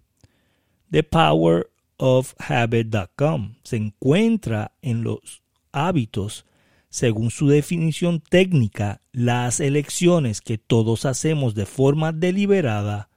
ThePowerOfHabit.com 0.92 3.56
se 3.64 3.78
encuentra 3.78 4.74
en 4.84 5.04
los 5.04 5.42
hábitos, 5.72 6.46
según 6.94 7.32
su 7.32 7.48
definición 7.48 8.22
técnica, 8.22 9.02
las 9.12 9.60
elecciones 9.60 10.42
que 10.42 10.60
todos 10.60 11.06
hacemos 11.06 11.56
de 11.56 11.66
forma 11.66 12.12
deliberada 12.12 13.10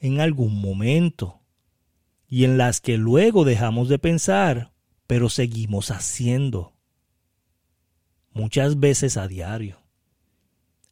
en 0.00 0.20
algún 0.20 0.60
momento 0.60 1.40
y 2.28 2.44
en 2.44 2.58
las 2.58 2.82
que 2.82 2.98
luego 2.98 3.46
dejamos 3.46 3.88
de 3.88 3.98
pensar, 3.98 4.74
pero 5.06 5.30
seguimos 5.30 5.90
haciendo. 5.90 6.74
Muchas 8.34 8.78
veces 8.78 9.16
a 9.16 9.28
diario. 9.28 9.78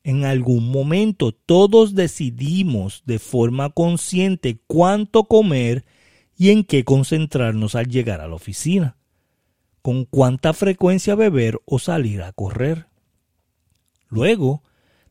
En 0.03 0.25
algún 0.25 0.71
momento 0.71 1.33
todos 1.33 1.94
decidimos 1.94 3.03
de 3.05 3.18
forma 3.18 3.68
consciente 3.68 4.62
cuánto 4.66 5.25
comer 5.25 5.85
y 6.38 6.53
en 6.53 6.64
qué 6.64 6.85
concentrarnos 6.85 7.75
al 7.75 7.88
llegar 7.88 8.23
a 8.23 8.29
la 8.29 8.35
oficina, 8.35 8.98
con 9.83 10.05
cuánta 10.05 10.53
frecuencia 10.53 11.14
beber 11.14 11.61
o 11.64 11.79
salir 11.79 12.23
a 12.23 12.33
correr. 12.33 12.87
Luego, 14.09 14.62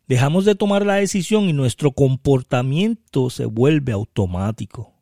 dejamos 0.08 0.45
de 0.45 0.56
tomar 0.56 0.86
la 0.86 0.95
decisión 0.95 1.45
y 1.45 1.53
nuestro 1.53 1.91
comportamiento 1.91 3.30
se 3.30 3.45
vuelve 3.45 3.91
automático. 3.91 4.93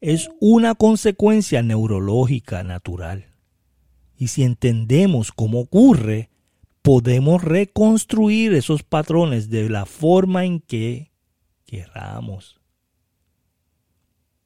Es 0.00 0.30
una 0.40 0.74
consecuencia 0.74 1.62
neurológica 1.62 2.62
natural. 2.62 3.26
Y 4.16 4.28
si 4.28 4.42
entendemos 4.42 5.32
cómo 5.32 5.60
ocurre, 5.60 6.30
podemos 6.82 7.42
reconstruir 7.42 8.54
esos 8.54 8.82
patrones 8.82 9.50
de 9.50 9.68
la 9.68 9.86
forma 9.86 10.44
en 10.44 10.60
que 10.60 11.12
queramos. 11.64 12.59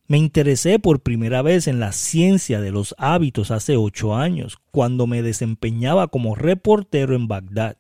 Me 0.07 0.19
interesé 0.19 0.79
por 0.79 1.01
primera 1.01 1.43
vez 1.43 1.67
en 1.67 1.81
la 1.81 1.93
ciencia 1.93 2.61
de 2.61 2.71
los 2.71 2.95
hábitos 2.99 3.51
hace 3.51 3.77
ocho 3.77 4.15
años, 4.15 4.59
cuando 4.71 5.07
me 5.07 5.23
desempeñaba 5.23 6.09
como 6.09 6.35
reportero 6.35 7.15
en 7.15 7.27
Bagdad. 7.27 7.79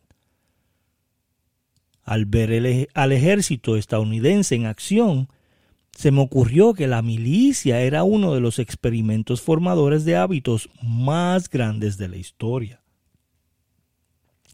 Al 2.02 2.26
ver 2.26 2.88
al 2.94 3.12
ejército 3.12 3.76
estadounidense 3.76 4.54
en 4.54 4.66
acción, 4.66 5.28
se 5.92 6.10
me 6.10 6.20
ocurrió 6.20 6.74
que 6.74 6.86
la 6.86 7.02
milicia 7.02 7.80
era 7.80 8.02
uno 8.04 8.34
de 8.34 8.40
los 8.40 8.58
experimentos 8.58 9.40
formadores 9.40 10.04
de 10.04 10.16
hábitos 10.16 10.70
más 10.82 11.48
grandes 11.48 11.98
de 11.98 12.08
la 12.08 12.16
historia 12.16 12.84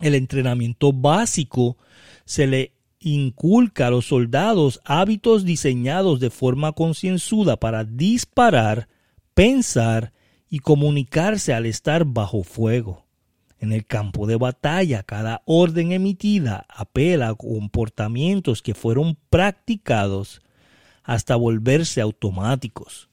el 0.01 0.15
entrenamiento 0.15 0.93
básico 0.93 1.77
se 2.25 2.47
le 2.47 2.73
inculca 3.01 3.87
a 3.87 3.91
los 3.91 4.07
soldados 4.07 4.81
hábitos 4.85 5.45
diseñados 5.45 6.21
de 6.21 6.31
forma 6.31 6.73
concienzuda 6.73 7.57
para 7.57 7.85
disparar, 7.85 8.89
pensar 9.35 10.13
y 10.49 10.59
comunicarse 10.59 11.55
al 11.55 11.67
estar 11.67 12.05
bajo 12.05 12.43
fuego. 12.43 13.07
En 13.59 13.73
el 13.73 13.85
campo 13.85 14.27
de 14.27 14.37
batalla, 14.37 15.03
cada 15.03 15.43
orden 15.45 15.93
emitida 15.93 16.67
apela 16.69 17.29
a 17.29 17.35
comportamientos 17.35 18.63
que 18.63 18.75
fueron 18.75 19.19
practicados 19.29 20.41
hasta 21.03 21.37
volverse 21.37 22.01
automáticos. 22.01 23.11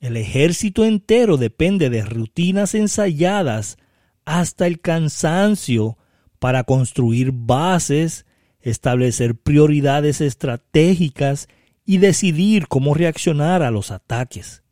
El 0.00 0.16
ejército 0.16 0.84
entero 0.84 1.36
depende 1.36 1.90
de 1.90 2.02
rutinas 2.02 2.74
ensayadas 2.74 3.78
hasta 4.24 4.66
el 4.66 4.80
cansancio 4.80 5.96
para 6.38 6.64
construir 6.64 7.30
bases, 7.32 8.25
establecer 8.70 9.36
prioridades 9.36 10.20
estratégicas 10.20 11.48
y 11.84 11.98
decidir 11.98 12.66
cómo 12.66 12.94
reaccionar 12.94 13.62
a 13.62 13.70
los 13.70 13.92
ataques. 13.92 14.64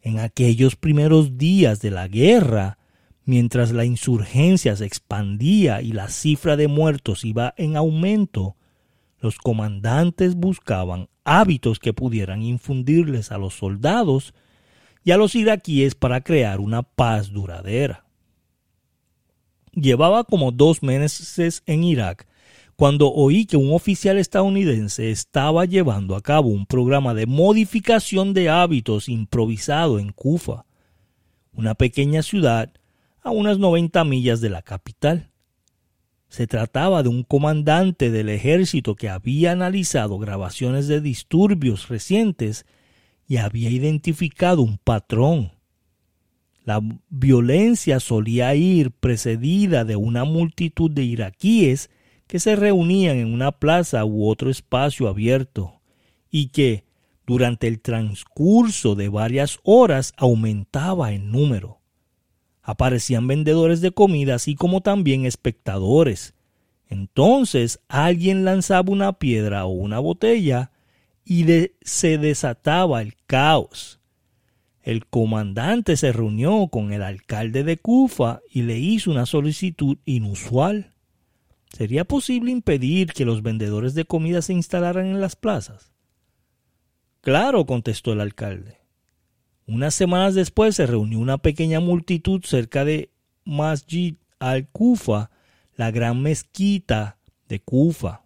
En 0.00 0.20
aquellos 0.20 0.76
primeros 0.76 1.36
días 1.36 1.80
de 1.80 1.90
la 1.90 2.06
guerra, 2.06 2.78
mientras 3.24 3.72
la 3.72 3.84
insurgencia 3.84 4.76
se 4.76 4.84
expandía 4.84 5.82
y 5.82 5.92
la 5.92 6.08
cifra 6.08 6.56
de 6.56 6.68
muertos 6.68 7.24
iba 7.24 7.52
en 7.56 7.76
aumento, 7.76 8.54
los 9.18 9.38
comandantes 9.38 10.36
buscaban 10.36 11.08
hábitos 11.24 11.80
que 11.80 11.94
pudieran 11.94 12.42
infundirles 12.42 13.32
a 13.32 13.38
los 13.38 13.54
soldados 13.54 14.34
y 15.02 15.10
a 15.10 15.16
los 15.16 15.34
iraquíes 15.34 15.96
para 15.96 16.20
crear 16.20 16.60
una 16.60 16.84
paz 16.84 17.32
duradera. 17.32 18.04
Llevaba 19.72 20.22
como 20.22 20.52
dos 20.52 20.84
meses 20.84 21.64
en 21.66 21.82
Irak 21.82 22.28
cuando 22.76 23.12
oí 23.12 23.46
que 23.46 23.56
un 23.56 23.72
oficial 23.72 24.18
estadounidense 24.18 25.10
estaba 25.10 25.64
llevando 25.64 26.16
a 26.16 26.22
cabo 26.22 26.48
un 26.48 26.66
programa 26.66 27.14
de 27.14 27.26
modificación 27.26 28.34
de 28.34 28.50
hábitos 28.50 29.08
improvisado 29.08 29.98
en 29.98 30.10
Kufa, 30.12 30.66
una 31.52 31.74
pequeña 31.74 32.22
ciudad 32.22 32.72
a 33.22 33.30
unas 33.30 33.58
90 33.58 34.04
millas 34.04 34.40
de 34.40 34.50
la 34.50 34.62
capital. 34.62 35.30
Se 36.28 36.46
trataba 36.46 37.02
de 37.02 37.08
un 37.08 37.22
comandante 37.22 38.10
del 38.10 38.28
ejército 38.28 38.96
que 38.96 39.08
había 39.08 39.52
analizado 39.52 40.18
grabaciones 40.18 40.88
de 40.88 41.00
disturbios 41.00 41.88
recientes 41.88 42.66
y 43.28 43.36
había 43.36 43.70
identificado 43.70 44.62
un 44.62 44.78
patrón 44.78 45.52
la 46.64 46.80
violencia 47.10 48.00
solía 48.00 48.54
ir 48.54 48.90
precedida 48.90 49.84
de 49.84 49.96
una 49.96 50.24
multitud 50.24 50.90
de 50.90 51.04
iraquíes 51.04 51.90
que 52.34 52.40
se 52.40 52.56
reunían 52.56 53.18
en 53.18 53.32
una 53.32 53.52
plaza 53.52 54.04
u 54.04 54.28
otro 54.28 54.50
espacio 54.50 55.06
abierto 55.06 55.80
y 56.32 56.48
que, 56.48 56.82
durante 57.28 57.68
el 57.68 57.80
transcurso 57.80 58.96
de 58.96 59.08
varias 59.08 59.60
horas, 59.62 60.14
aumentaba 60.16 61.12
en 61.12 61.30
número. 61.30 61.78
Aparecían 62.60 63.28
vendedores 63.28 63.80
de 63.82 63.92
comida 63.92 64.34
así 64.34 64.56
como 64.56 64.80
también 64.80 65.26
espectadores. 65.26 66.34
Entonces 66.88 67.78
alguien 67.86 68.44
lanzaba 68.44 68.90
una 68.90 69.12
piedra 69.12 69.64
o 69.64 69.68
una 69.68 70.00
botella 70.00 70.72
y 71.24 71.46
se 71.82 72.18
desataba 72.18 73.00
el 73.00 73.14
caos 73.28 74.00
el 74.84 75.06
comandante 75.06 75.96
se 75.96 76.12
reunió 76.12 76.68
con 76.68 76.92
el 76.92 77.02
alcalde 77.02 77.64
de 77.64 77.78
Kufa 77.78 78.40
y 78.50 78.62
le 78.62 78.78
hizo 78.78 79.10
una 79.10 79.24
solicitud 79.24 79.96
inusual. 80.04 80.93
¿Sería 81.76 82.04
posible 82.04 82.50
impedir 82.50 83.12
que 83.12 83.24
los 83.24 83.42
vendedores 83.42 83.94
de 83.94 84.04
comida 84.04 84.42
se 84.42 84.52
instalaran 84.52 85.06
en 85.06 85.20
las 85.20 85.36
plazas? 85.36 85.92
Claro, 87.20 87.66
contestó 87.66 88.12
el 88.12 88.20
alcalde. 88.20 88.78
Unas 89.66 89.94
semanas 89.94 90.34
después 90.34 90.76
se 90.76 90.86
reunió 90.86 91.18
una 91.18 91.38
pequeña 91.38 91.80
multitud 91.80 92.42
cerca 92.44 92.84
de 92.84 93.10
Masjid 93.44 94.16
al-Kufa, 94.38 95.30
la 95.74 95.90
gran 95.90 96.22
mezquita 96.22 97.18
de 97.48 97.60
Kufa. 97.60 98.22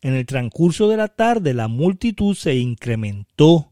En 0.00 0.14
el 0.14 0.24
transcurso 0.26 0.88
de 0.88 0.96
la 0.96 1.08
tarde 1.08 1.54
la 1.54 1.68
multitud 1.68 2.34
se 2.34 2.54
incrementó 2.54 3.70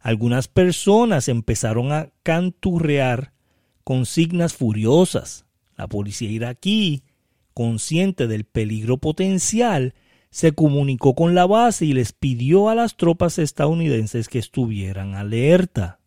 algunas 0.00 0.48
personas 0.48 1.28
empezaron 1.28 1.92
a 1.92 2.10
canturrear 2.22 3.32
consignas 3.84 4.54
furiosas. 4.54 5.44
La 5.76 5.86
policía 5.88 6.30
iraquí, 6.30 7.04
consciente 7.60 8.26
del 8.26 8.44
peligro 8.44 8.96
potencial, 8.96 9.92
se 10.30 10.52
comunicó 10.52 11.14
con 11.14 11.34
la 11.34 11.44
base 11.44 11.84
y 11.84 11.92
les 11.92 12.14
pidió 12.14 12.70
a 12.70 12.74
las 12.74 12.96
tropas 12.96 13.38
estadounidenses 13.38 14.30
que 14.30 14.38
estuvieran 14.38 15.14
alerta. 15.14 16.00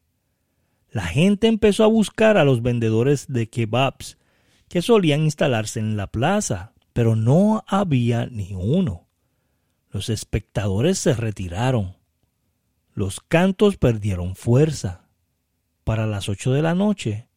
La 0.89 1.03
gente 1.03 1.45
empezó 1.45 1.83
a 1.83 1.87
buscar 1.87 2.37
a 2.37 2.43
los 2.43 2.63
vendedores 2.63 3.27
de 3.27 3.51
kebabs 3.51 4.17
que 4.67 4.81
solían 4.81 5.21
instalarse 5.21 5.79
en 5.79 5.95
la 5.95 6.07
plaza, 6.07 6.73
pero 6.91 7.15
no 7.15 7.63
había 7.67 8.25
ni 8.25 8.53
uno. 8.55 9.05
Los 9.91 10.09
espectadores 10.09 10.97
se 10.97 11.13
retiraron. 11.13 11.97
los 12.95 13.19
cantos 13.19 13.77
perdieron 13.77 14.35
fuerza. 14.35 15.07
Para 15.83 16.07
las 16.07 16.29
ocho 16.29 16.51
de 16.51 16.63
la 16.63 16.73
noche, 16.73 17.27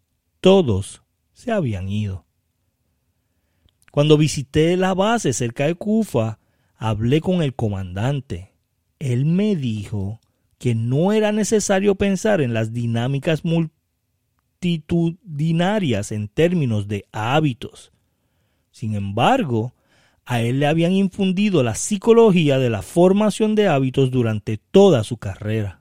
todos 0.40 1.02
se 1.34 1.52
habían 1.52 1.90
ido. 1.90 2.25
Cuando 3.96 4.18
visité 4.18 4.76
la 4.76 4.92
base 4.92 5.32
cerca 5.32 5.66
de 5.66 5.74
Kufa, 5.74 6.38
hablé 6.76 7.22
con 7.22 7.40
el 7.40 7.54
comandante. 7.54 8.52
Él 8.98 9.24
me 9.24 9.56
dijo 9.56 10.20
que 10.58 10.74
no 10.74 11.12
era 11.12 11.32
necesario 11.32 11.94
pensar 11.94 12.42
en 12.42 12.52
las 12.52 12.74
dinámicas 12.74 13.42
multitudinarias 14.60 16.12
en 16.12 16.28
términos 16.28 16.88
de 16.88 17.06
hábitos. 17.10 17.90
Sin 18.70 18.94
embargo, 18.94 19.72
a 20.26 20.42
él 20.42 20.60
le 20.60 20.66
habían 20.66 20.92
infundido 20.92 21.62
la 21.62 21.74
psicología 21.74 22.58
de 22.58 22.68
la 22.68 22.82
formación 22.82 23.54
de 23.54 23.68
hábitos 23.68 24.10
durante 24.10 24.58
toda 24.58 25.04
su 25.04 25.16
carrera. 25.16 25.80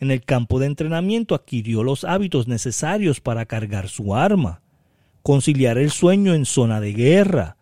En 0.00 0.10
el 0.10 0.24
campo 0.24 0.58
de 0.58 0.66
entrenamiento 0.66 1.36
adquirió 1.36 1.84
los 1.84 2.02
hábitos 2.02 2.48
necesarios 2.48 3.20
para 3.20 3.46
cargar 3.46 3.88
su 3.88 4.16
arma, 4.16 4.59
conciliar 5.22 5.78
el 5.78 5.90
sueño 5.90 6.34
en 6.34 6.44
zona 6.44 6.80
de 6.80 6.92
guerra, 6.92 7.56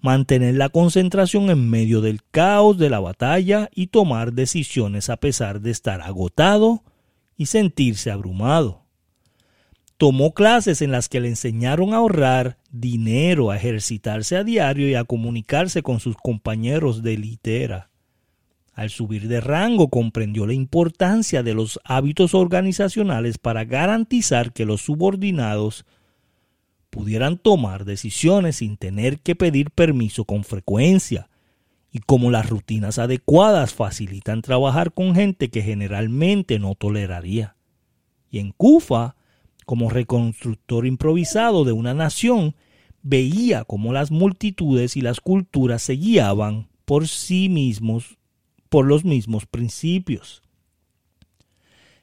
mantener 0.00 0.54
la 0.54 0.68
concentración 0.68 1.50
en 1.50 1.68
medio 1.68 2.00
del 2.00 2.22
caos 2.30 2.78
de 2.78 2.90
la 2.90 3.00
batalla 3.00 3.68
y 3.74 3.88
tomar 3.88 4.32
decisiones 4.32 5.10
a 5.10 5.16
pesar 5.16 5.60
de 5.60 5.70
estar 5.70 6.00
agotado 6.00 6.82
y 7.36 7.46
sentirse 7.46 8.10
abrumado. 8.10 8.84
Tomó 9.96 10.32
clases 10.32 10.80
en 10.80 10.92
las 10.92 11.08
que 11.08 11.20
le 11.20 11.28
enseñaron 11.28 11.92
a 11.92 11.96
ahorrar 11.96 12.58
dinero, 12.70 13.50
a 13.50 13.56
ejercitarse 13.56 14.36
a 14.36 14.44
diario 14.44 14.88
y 14.88 14.94
a 14.94 15.02
comunicarse 15.04 15.82
con 15.82 15.98
sus 15.98 16.16
compañeros 16.16 17.02
de 17.02 17.18
litera. 17.18 17.90
Al 18.74 18.90
subir 18.90 19.26
de 19.26 19.40
rango 19.40 19.88
comprendió 19.88 20.46
la 20.46 20.52
importancia 20.52 21.42
de 21.42 21.52
los 21.52 21.80
hábitos 21.82 22.32
organizacionales 22.32 23.36
para 23.36 23.64
garantizar 23.64 24.52
que 24.52 24.64
los 24.64 24.82
subordinados 24.82 25.84
pudieran 26.98 27.38
tomar 27.38 27.84
decisiones 27.84 28.56
sin 28.56 28.76
tener 28.76 29.20
que 29.20 29.36
pedir 29.36 29.70
permiso 29.70 30.24
con 30.24 30.42
frecuencia, 30.42 31.28
y 31.92 32.00
como 32.00 32.32
las 32.32 32.50
rutinas 32.50 32.98
adecuadas 32.98 33.72
facilitan 33.72 34.42
trabajar 34.42 34.92
con 34.92 35.14
gente 35.14 35.48
que 35.48 35.62
generalmente 35.62 36.58
no 36.58 36.74
toleraría. 36.74 37.54
Y 38.32 38.40
en 38.40 38.50
Kufa 38.50 39.14
como 39.64 39.90
reconstructor 39.90 40.86
improvisado 40.86 41.62
de 41.64 41.72
una 41.72 41.92
nación, 41.92 42.56
veía 43.02 43.64
cómo 43.64 43.92
las 43.92 44.10
multitudes 44.10 44.96
y 44.96 45.02
las 45.02 45.20
culturas 45.20 45.82
se 45.82 45.92
guiaban 45.92 46.68
por 46.84 47.06
sí 47.06 47.50
mismos, 47.50 48.16
por 48.70 48.86
los 48.86 49.04
mismos 49.04 49.44
principios. 49.44 50.42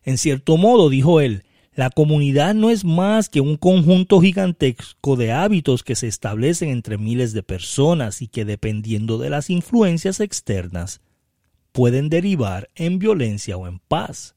En 0.03 0.19
cierto 0.19 0.57
modo, 0.57 0.89
dijo 0.89 1.19
él, 1.21 1.43
la 1.75 1.89
comunidad 1.89 2.55
no 2.55 2.69
es 2.69 2.85
más 2.85 3.27
que 3.27 3.41
un 3.41 3.57
conjunto 3.57 4.21
gigantesco 4.21 5.17
de 5.17 5.33
hábitos 5.33 5.83
que 5.83 5.95
se 5.95 6.07
establecen 6.07 6.69
entre 6.69 6.97
miles 6.97 7.33
de 7.33 7.43
personas 7.43 8.21
y 8.21 8.27
que 8.29 8.45
dependiendo 8.45 9.17
de 9.17 9.29
las 9.29 9.49
influencias 9.49 10.21
externas 10.21 11.01
pueden 11.73 12.07
derivar 12.07 12.69
en 12.75 12.97
violencia 12.97 13.57
o 13.57 13.67
en 13.67 13.79
paz. 13.79 14.35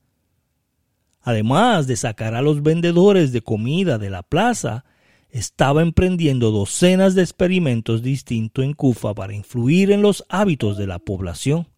Además 1.22 1.87
de 1.87 1.94
sacar 1.94 2.35
a 2.35 2.42
los 2.42 2.64
vendedores 2.64 3.31
de 3.31 3.40
comida 3.40 3.98
de 3.98 4.11
la 4.11 4.24
plaza, 4.24 4.85
estaba 5.31 5.83
emprendiendo 5.83 6.51
docenas 6.51 7.14
de 7.14 7.22
experimentos 7.22 8.03
distintos 8.03 8.64
en 8.64 8.72
Kufa 8.72 9.14
para 9.14 9.35
influir 9.35 9.92
en 9.92 10.03
los 10.03 10.24
hábitos 10.29 10.77
de 10.77 10.88
la 10.88 10.98
población. 10.98 11.68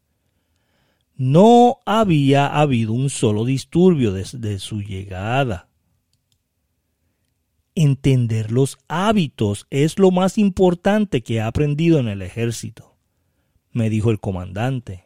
No 1.23 1.81
había 1.85 2.47
habido 2.47 2.95
un 2.95 3.11
solo 3.11 3.45
disturbio 3.45 4.11
desde 4.15 4.59
su 4.59 4.81
llegada. 4.81 5.69
Entender 7.75 8.51
los 8.51 8.79
hábitos 8.89 9.67
es 9.69 9.99
lo 9.99 10.13
más 10.13 10.39
importante 10.39 11.21
que 11.21 11.35
he 11.35 11.41
aprendido 11.43 11.99
en 11.99 12.09
el 12.09 12.23
ejército, 12.23 12.97
me 13.71 13.91
dijo 13.91 14.11
el 14.11 14.19
comandante. 14.19 15.05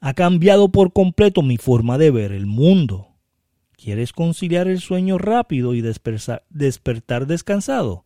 Ha 0.00 0.12
cambiado 0.14 0.72
por 0.72 0.92
completo 0.92 1.42
mi 1.42 1.56
forma 1.56 1.98
de 1.98 2.10
ver 2.10 2.32
el 2.32 2.46
mundo. 2.46 3.10
¿Quieres 3.76 4.12
conciliar 4.12 4.66
el 4.66 4.80
sueño 4.80 5.18
rápido 5.18 5.74
y 5.74 5.82
despertar 5.82 7.26
descansado? 7.28 8.04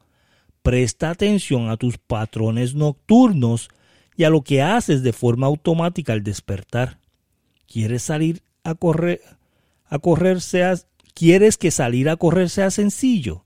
Presta 0.60 1.08
atención 1.08 1.70
a 1.70 1.78
tus 1.78 1.96
patrones 1.96 2.74
nocturnos 2.74 3.70
y 4.18 4.24
a 4.24 4.28
lo 4.28 4.42
que 4.42 4.60
haces 4.60 5.02
de 5.02 5.14
forma 5.14 5.46
automática 5.46 6.12
al 6.12 6.22
despertar. 6.22 6.98
¿Quieres 7.66 8.02
salir 8.02 8.42
a 8.64 8.74
correr 8.74 9.20
a 9.88 9.98
correr 9.98 10.38
quieres 11.14 11.56
que 11.56 11.70
salir 11.70 12.08
a 12.08 12.16
correr 12.16 12.50
sea 12.50 12.70
sencillo? 12.70 13.44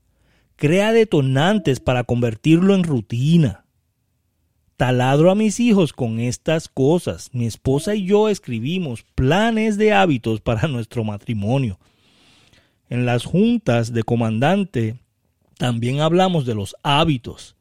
Crea 0.55 0.91
detonantes 0.91 1.79
para 1.79 2.03
convertirlo 2.03 2.75
en 2.75 2.83
rutina. 2.83 3.65
Taladro 4.77 5.31
a 5.31 5.35
mis 5.35 5.59
hijos 5.59 5.93
con 5.93 6.19
estas 6.19 6.67
cosas. 6.67 7.29
Mi 7.33 7.45
esposa 7.45 7.95
y 7.95 8.05
yo 8.05 8.29
escribimos 8.29 9.03
planes 9.15 9.77
de 9.77 9.93
hábitos 9.93 10.41
para 10.41 10.67
nuestro 10.67 11.03
matrimonio. 11.03 11.79
En 12.89 13.05
las 13.05 13.25
juntas 13.25 13.93
de 13.93 14.03
comandante 14.03 14.99
también 15.57 16.01
hablamos 16.01 16.45
de 16.45 16.55
los 16.55 16.75
hábitos. 16.83 17.55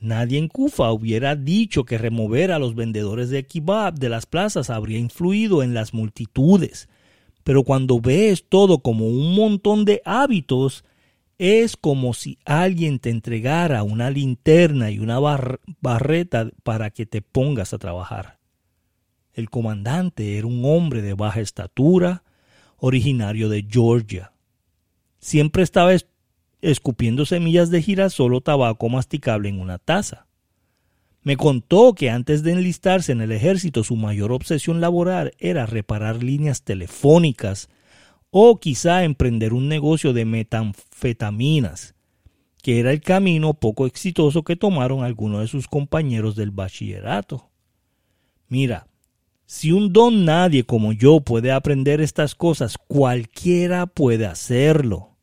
Nadie 0.00 0.38
en 0.38 0.48
Kufa 0.48 0.90
hubiera 0.92 1.36
dicho 1.36 1.84
que 1.84 1.98
remover 1.98 2.52
a 2.52 2.58
los 2.58 2.74
vendedores 2.74 3.28
de 3.28 3.46
kebab 3.46 3.98
de 3.98 4.08
las 4.08 4.24
plazas 4.24 4.70
habría 4.70 4.98
influido 4.98 5.62
en 5.62 5.74
las 5.74 5.92
multitudes. 5.92 6.88
Pero 7.44 7.64
cuando 7.64 8.00
ves 8.00 8.46
todo 8.48 8.78
como 8.78 9.06
un 9.06 9.34
montón 9.34 9.84
de 9.84 10.00
hábitos, 10.06 10.84
es 11.36 11.76
como 11.76 12.14
si 12.14 12.38
alguien 12.46 12.98
te 12.98 13.10
entregara 13.10 13.82
una 13.82 14.10
linterna 14.10 14.90
y 14.90 14.98
una 14.98 15.18
barreta 15.80 16.50
para 16.62 16.90
que 16.90 17.04
te 17.04 17.20
pongas 17.22 17.74
a 17.74 17.78
trabajar. 17.78 18.38
El 19.34 19.50
comandante 19.50 20.38
era 20.38 20.46
un 20.46 20.64
hombre 20.64 21.02
de 21.02 21.14
baja 21.14 21.40
estatura, 21.40 22.24
originario 22.78 23.48
de 23.48 23.66
Georgia. 23.68 24.32
Siempre 25.18 25.62
estaba 25.62 25.92
escupiendo 26.62 27.26
semillas 27.26 27.70
de 27.70 27.82
girasol 27.82 28.34
o 28.34 28.40
tabaco 28.40 28.88
masticable 28.88 29.48
en 29.48 29.60
una 29.60 29.78
taza. 29.78 30.26
Me 31.22 31.36
contó 31.36 31.94
que 31.94 32.08
antes 32.08 32.42
de 32.42 32.52
enlistarse 32.52 33.12
en 33.12 33.20
el 33.20 33.32
ejército 33.32 33.84
su 33.84 33.96
mayor 33.96 34.32
obsesión 34.32 34.80
laboral 34.80 35.32
era 35.38 35.66
reparar 35.66 36.22
líneas 36.22 36.62
telefónicas 36.62 37.68
o 38.30 38.58
quizá 38.58 39.04
emprender 39.04 39.52
un 39.52 39.68
negocio 39.68 40.12
de 40.12 40.24
metanfetaminas, 40.24 41.94
que 42.62 42.80
era 42.80 42.90
el 42.90 43.00
camino 43.00 43.54
poco 43.54 43.86
exitoso 43.86 44.44
que 44.44 44.56
tomaron 44.56 45.04
algunos 45.04 45.40
de 45.42 45.48
sus 45.48 45.66
compañeros 45.66 46.36
del 46.36 46.52
bachillerato. 46.52 47.50
Mira, 48.48 48.86
si 49.44 49.72
un 49.72 49.92
don 49.92 50.24
nadie 50.24 50.64
como 50.64 50.92
yo 50.92 51.20
puede 51.20 51.52
aprender 51.52 52.00
estas 52.00 52.34
cosas, 52.34 52.78
cualquiera 52.78 53.86
puede 53.86 54.26
hacerlo. 54.26 55.16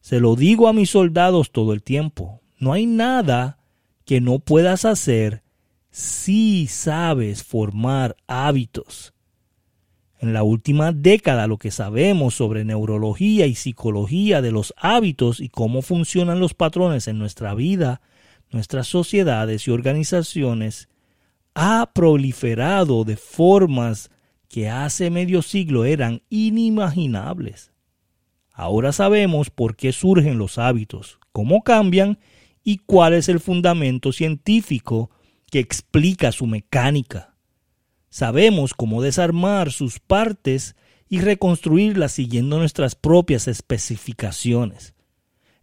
Se 0.00 0.20
lo 0.20 0.36
digo 0.36 0.68
a 0.68 0.72
mis 0.72 0.90
soldados 0.90 1.50
todo 1.52 1.72
el 1.72 1.82
tiempo. 1.82 2.40
No 2.58 2.72
hay 2.72 2.86
nada 2.86 3.58
que 4.04 4.20
no 4.20 4.38
puedas 4.38 4.84
hacer 4.84 5.42
si 5.90 6.66
sabes 6.66 7.42
formar 7.42 8.16
hábitos. 8.26 9.12
En 10.20 10.34
la 10.34 10.42
última 10.42 10.92
década 10.92 11.46
lo 11.46 11.58
que 11.58 11.70
sabemos 11.70 12.34
sobre 12.34 12.64
neurología 12.64 13.46
y 13.46 13.54
psicología 13.54 14.42
de 14.42 14.52
los 14.52 14.74
hábitos 14.76 15.40
y 15.40 15.48
cómo 15.48 15.80
funcionan 15.80 16.40
los 16.40 16.52
patrones 16.52 17.08
en 17.08 17.18
nuestra 17.18 17.54
vida, 17.54 18.02
nuestras 18.50 18.86
sociedades 18.86 19.66
y 19.66 19.70
organizaciones 19.70 20.88
ha 21.54 21.90
proliferado 21.94 23.04
de 23.04 23.16
formas 23.16 24.10
que 24.48 24.68
hace 24.68 25.10
medio 25.10 25.40
siglo 25.40 25.84
eran 25.84 26.22
inimaginables. 26.28 27.72
Ahora 28.60 28.92
sabemos 28.92 29.48
por 29.48 29.74
qué 29.74 29.90
surgen 29.90 30.36
los 30.36 30.58
hábitos, 30.58 31.18
cómo 31.32 31.62
cambian 31.62 32.18
y 32.62 32.76
cuál 32.76 33.14
es 33.14 33.30
el 33.30 33.40
fundamento 33.40 34.12
científico 34.12 35.08
que 35.50 35.60
explica 35.60 36.30
su 36.30 36.46
mecánica. 36.46 37.34
Sabemos 38.10 38.74
cómo 38.74 39.00
desarmar 39.00 39.72
sus 39.72 39.98
partes 39.98 40.76
y 41.08 41.22
reconstruirlas 41.22 42.12
siguiendo 42.12 42.58
nuestras 42.58 42.94
propias 42.94 43.48
especificaciones. 43.48 44.94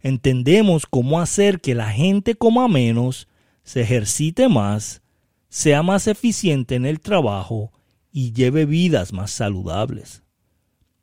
Entendemos 0.00 0.84
cómo 0.84 1.20
hacer 1.20 1.60
que 1.60 1.76
la 1.76 1.92
gente 1.92 2.34
coma 2.34 2.66
menos, 2.66 3.28
se 3.62 3.82
ejercite 3.82 4.48
más, 4.48 5.02
sea 5.48 5.84
más 5.84 6.08
eficiente 6.08 6.74
en 6.74 6.84
el 6.84 6.98
trabajo 6.98 7.70
y 8.10 8.32
lleve 8.32 8.66
vidas 8.66 9.12
más 9.12 9.30
saludables. 9.30 10.24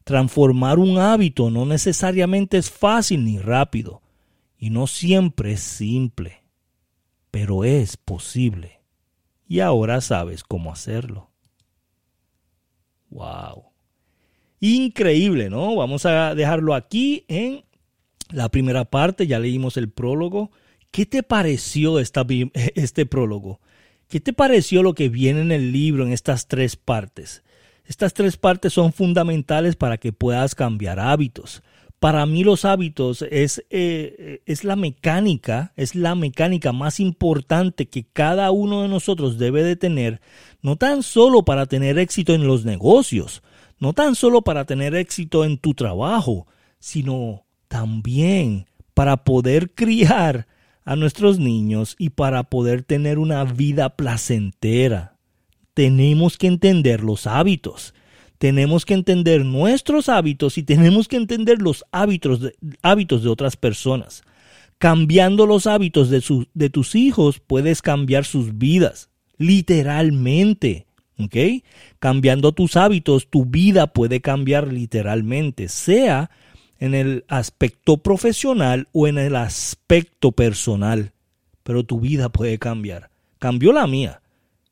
Transformar 0.06 0.78
un 0.78 1.00
hábito 1.00 1.50
no 1.50 1.65
necesariamente 1.65 2.58
es 2.58 2.70
fácil 2.70 3.26
ni 3.26 3.39
rápido, 3.39 4.04
y 4.58 4.70
no 4.70 4.86
siempre 4.86 5.54
es 5.54 5.62
simple, 5.62 6.44
pero 7.32 7.63
es 7.63 7.98
posible, 7.98 8.82
y 9.48 9.62
ahora 9.62 10.02
sabes 10.02 10.44
cómo 10.44 10.72
hacerlo. 10.72 11.32
Wow. 13.10 13.72
Increíble, 14.60 15.50
¿no? 15.50 15.76
Vamos 15.76 16.06
a 16.06 16.36
dejarlo 16.36 16.76
aquí 16.76 17.26
en 17.28 17.65
la 18.30 18.50
primera 18.50 18.86
parte, 18.86 19.26
ya 19.26 19.39
leímos 19.39 19.76
el 19.76 19.89
prólogo. 19.89 20.52
¿Qué 20.91 21.08
te 21.08 21.24
pareció 21.24 21.98
esta, 21.98 22.28
este 22.76 23.08
prólogo? 23.08 23.60
¿Qué 24.08 24.20
te 24.20 24.34
pareció 24.34 24.84
lo 24.84 24.94
que 24.94 25.10
viene 25.10 25.41
en 25.41 25.52
el 25.52 25.72
libro 25.72 26.06
en 26.06 26.13
estas 26.13 26.48
tres 26.48 26.76
partes? 26.76 27.44
Estas 27.86 28.13
tres 28.13 28.38
partes 28.38 28.74
son 28.74 28.93
fundamentales 28.93 29.76
para 29.76 29.98
que 29.98 30.12
puedas 30.12 30.56
cambiar 30.56 31.00
hábitos. 31.00 31.62
Para 32.00 32.26
mí 32.26 32.43
los 32.43 32.65
hábitos 32.65 33.24
es, 33.32 33.63
eh, 33.69 34.41
es 34.45 34.63
la 34.63 34.76
mecánica, 34.76 35.71
es 35.76 35.95
la 35.95 36.13
mecánica 36.13 36.71
más 36.71 37.00
importante 37.00 37.88
que 37.88 38.04
cada 38.04 38.52
uno 38.52 38.82
de 38.82 38.89
nosotros 38.89 39.38
debe 39.38 39.63
de 39.63 39.76
tener, 39.76 40.21
no 40.62 40.76
tan 40.76 41.04
solo 41.04 41.43
para 41.43 41.65
tener 41.67 41.98
éxito 41.98 42.34
en 42.34 42.48
los 42.48 42.65
negocios, 42.65 43.43
no 43.80 43.93
tan 43.93 44.15
solo 44.15 44.41
para 44.41 44.65
tener 44.65 44.95
éxito 44.95 45.45
en 45.45 45.58
tu 45.58 45.74
trabajo, 45.74 46.48
sino 46.80 47.45
también 47.67 48.67
para 48.93 49.24
poder 49.24 49.74
criar 49.74 50.48
a 50.86 50.95
nuestros 50.95 51.39
niños 51.39 51.95
y 51.98 52.12
para 52.12 52.43
poder 52.43 52.84
tener 52.84 53.19
una 53.19 53.43
vida 53.43 53.95
placentera. 53.95 55.14
Tenemos 55.75 56.38
que 56.38 56.47
entender 56.47 57.03
los 57.03 57.27
hábitos. 57.27 57.93
Tenemos 58.39 58.85
que 58.85 58.95
entender 58.95 59.45
nuestros 59.45 60.09
hábitos 60.09 60.57
y 60.57 60.63
tenemos 60.63 61.07
que 61.07 61.17
entender 61.17 61.61
los 61.61 61.85
hábitos 61.91 62.39
de, 62.39 62.55
hábitos 62.81 63.23
de 63.23 63.29
otras 63.29 63.57
personas. 63.57 64.23
Cambiando 64.77 65.45
los 65.45 65.67
hábitos 65.67 66.09
de, 66.09 66.23
de 66.53 66.69
tus 66.69 66.95
hijos 66.95 67.39
puedes 67.39 67.81
cambiar 67.81 68.25
sus 68.25 68.57
vidas, 68.57 69.09
literalmente. 69.38 70.88
¿Ok? 71.19 71.63
Cambiando 71.99 72.53
tus 72.53 72.77
hábitos, 72.77 73.29
tu 73.29 73.45
vida 73.45 73.88
puede 73.88 74.21
cambiar 74.21 74.71
literalmente, 74.71 75.69
sea 75.69 76.29
en 76.79 76.93
el 76.93 77.25
aspecto 77.27 77.97
profesional 77.97 78.88
o 78.93 79.07
en 79.07 79.17
el 79.17 79.35
aspecto 79.35 80.31
personal. 80.31 81.11
Pero 81.63 81.83
tu 81.83 81.99
vida 81.99 82.29
puede 82.29 82.59
cambiar. 82.59 83.09
Cambió 83.39 83.73
la 83.73 83.88
mía. 83.88 84.21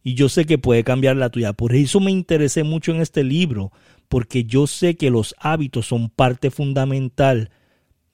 Y 0.03 0.15
yo 0.15 0.27
sé 0.29 0.45
que 0.45 0.57
puede 0.57 0.83
cambiar 0.83 1.15
la 1.15 1.29
tuya. 1.29 1.53
Por 1.53 1.73
eso 1.73 1.99
me 1.99 2.11
interesé 2.11 2.63
mucho 2.63 2.91
en 2.91 3.01
este 3.01 3.23
libro, 3.23 3.71
porque 4.09 4.43
yo 4.43 4.67
sé 4.67 4.95
que 4.95 5.09
los 5.09 5.33
hábitos 5.39 5.87
son 5.87 6.09
parte 6.09 6.51
fundamental 6.51 7.51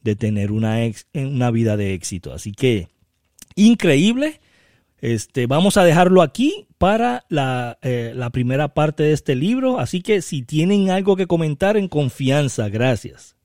de 0.01 0.15
tener 0.15 0.51
una, 0.51 0.77
una 1.13 1.51
vida 1.51 1.77
de 1.77 1.93
éxito. 1.93 2.31
Así 2.31 2.51
que, 2.51 2.87
increíble. 3.55 4.39
Este, 5.01 5.47
vamos 5.47 5.77
a 5.77 5.85
dejarlo 5.85 6.21
aquí 6.21 6.67
para 6.77 7.25
la, 7.29 7.79
eh, 7.81 8.11
la 8.13 8.29
primera 8.31 8.73
parte 8.73 9.03
de 9.03 9.13
este 9.13 9.33
libro. 9.33 9.79
Así 9.79 10.01
que 10.01 10.21
si 10.21 10.43
tienen 10.43 10.91
algo 10.91 11.15
que 11.15 11.25
comentar 11.25 11.77
en 11.77 11.87
confianza, 11.87 12.69
gracias. 12.69 13.38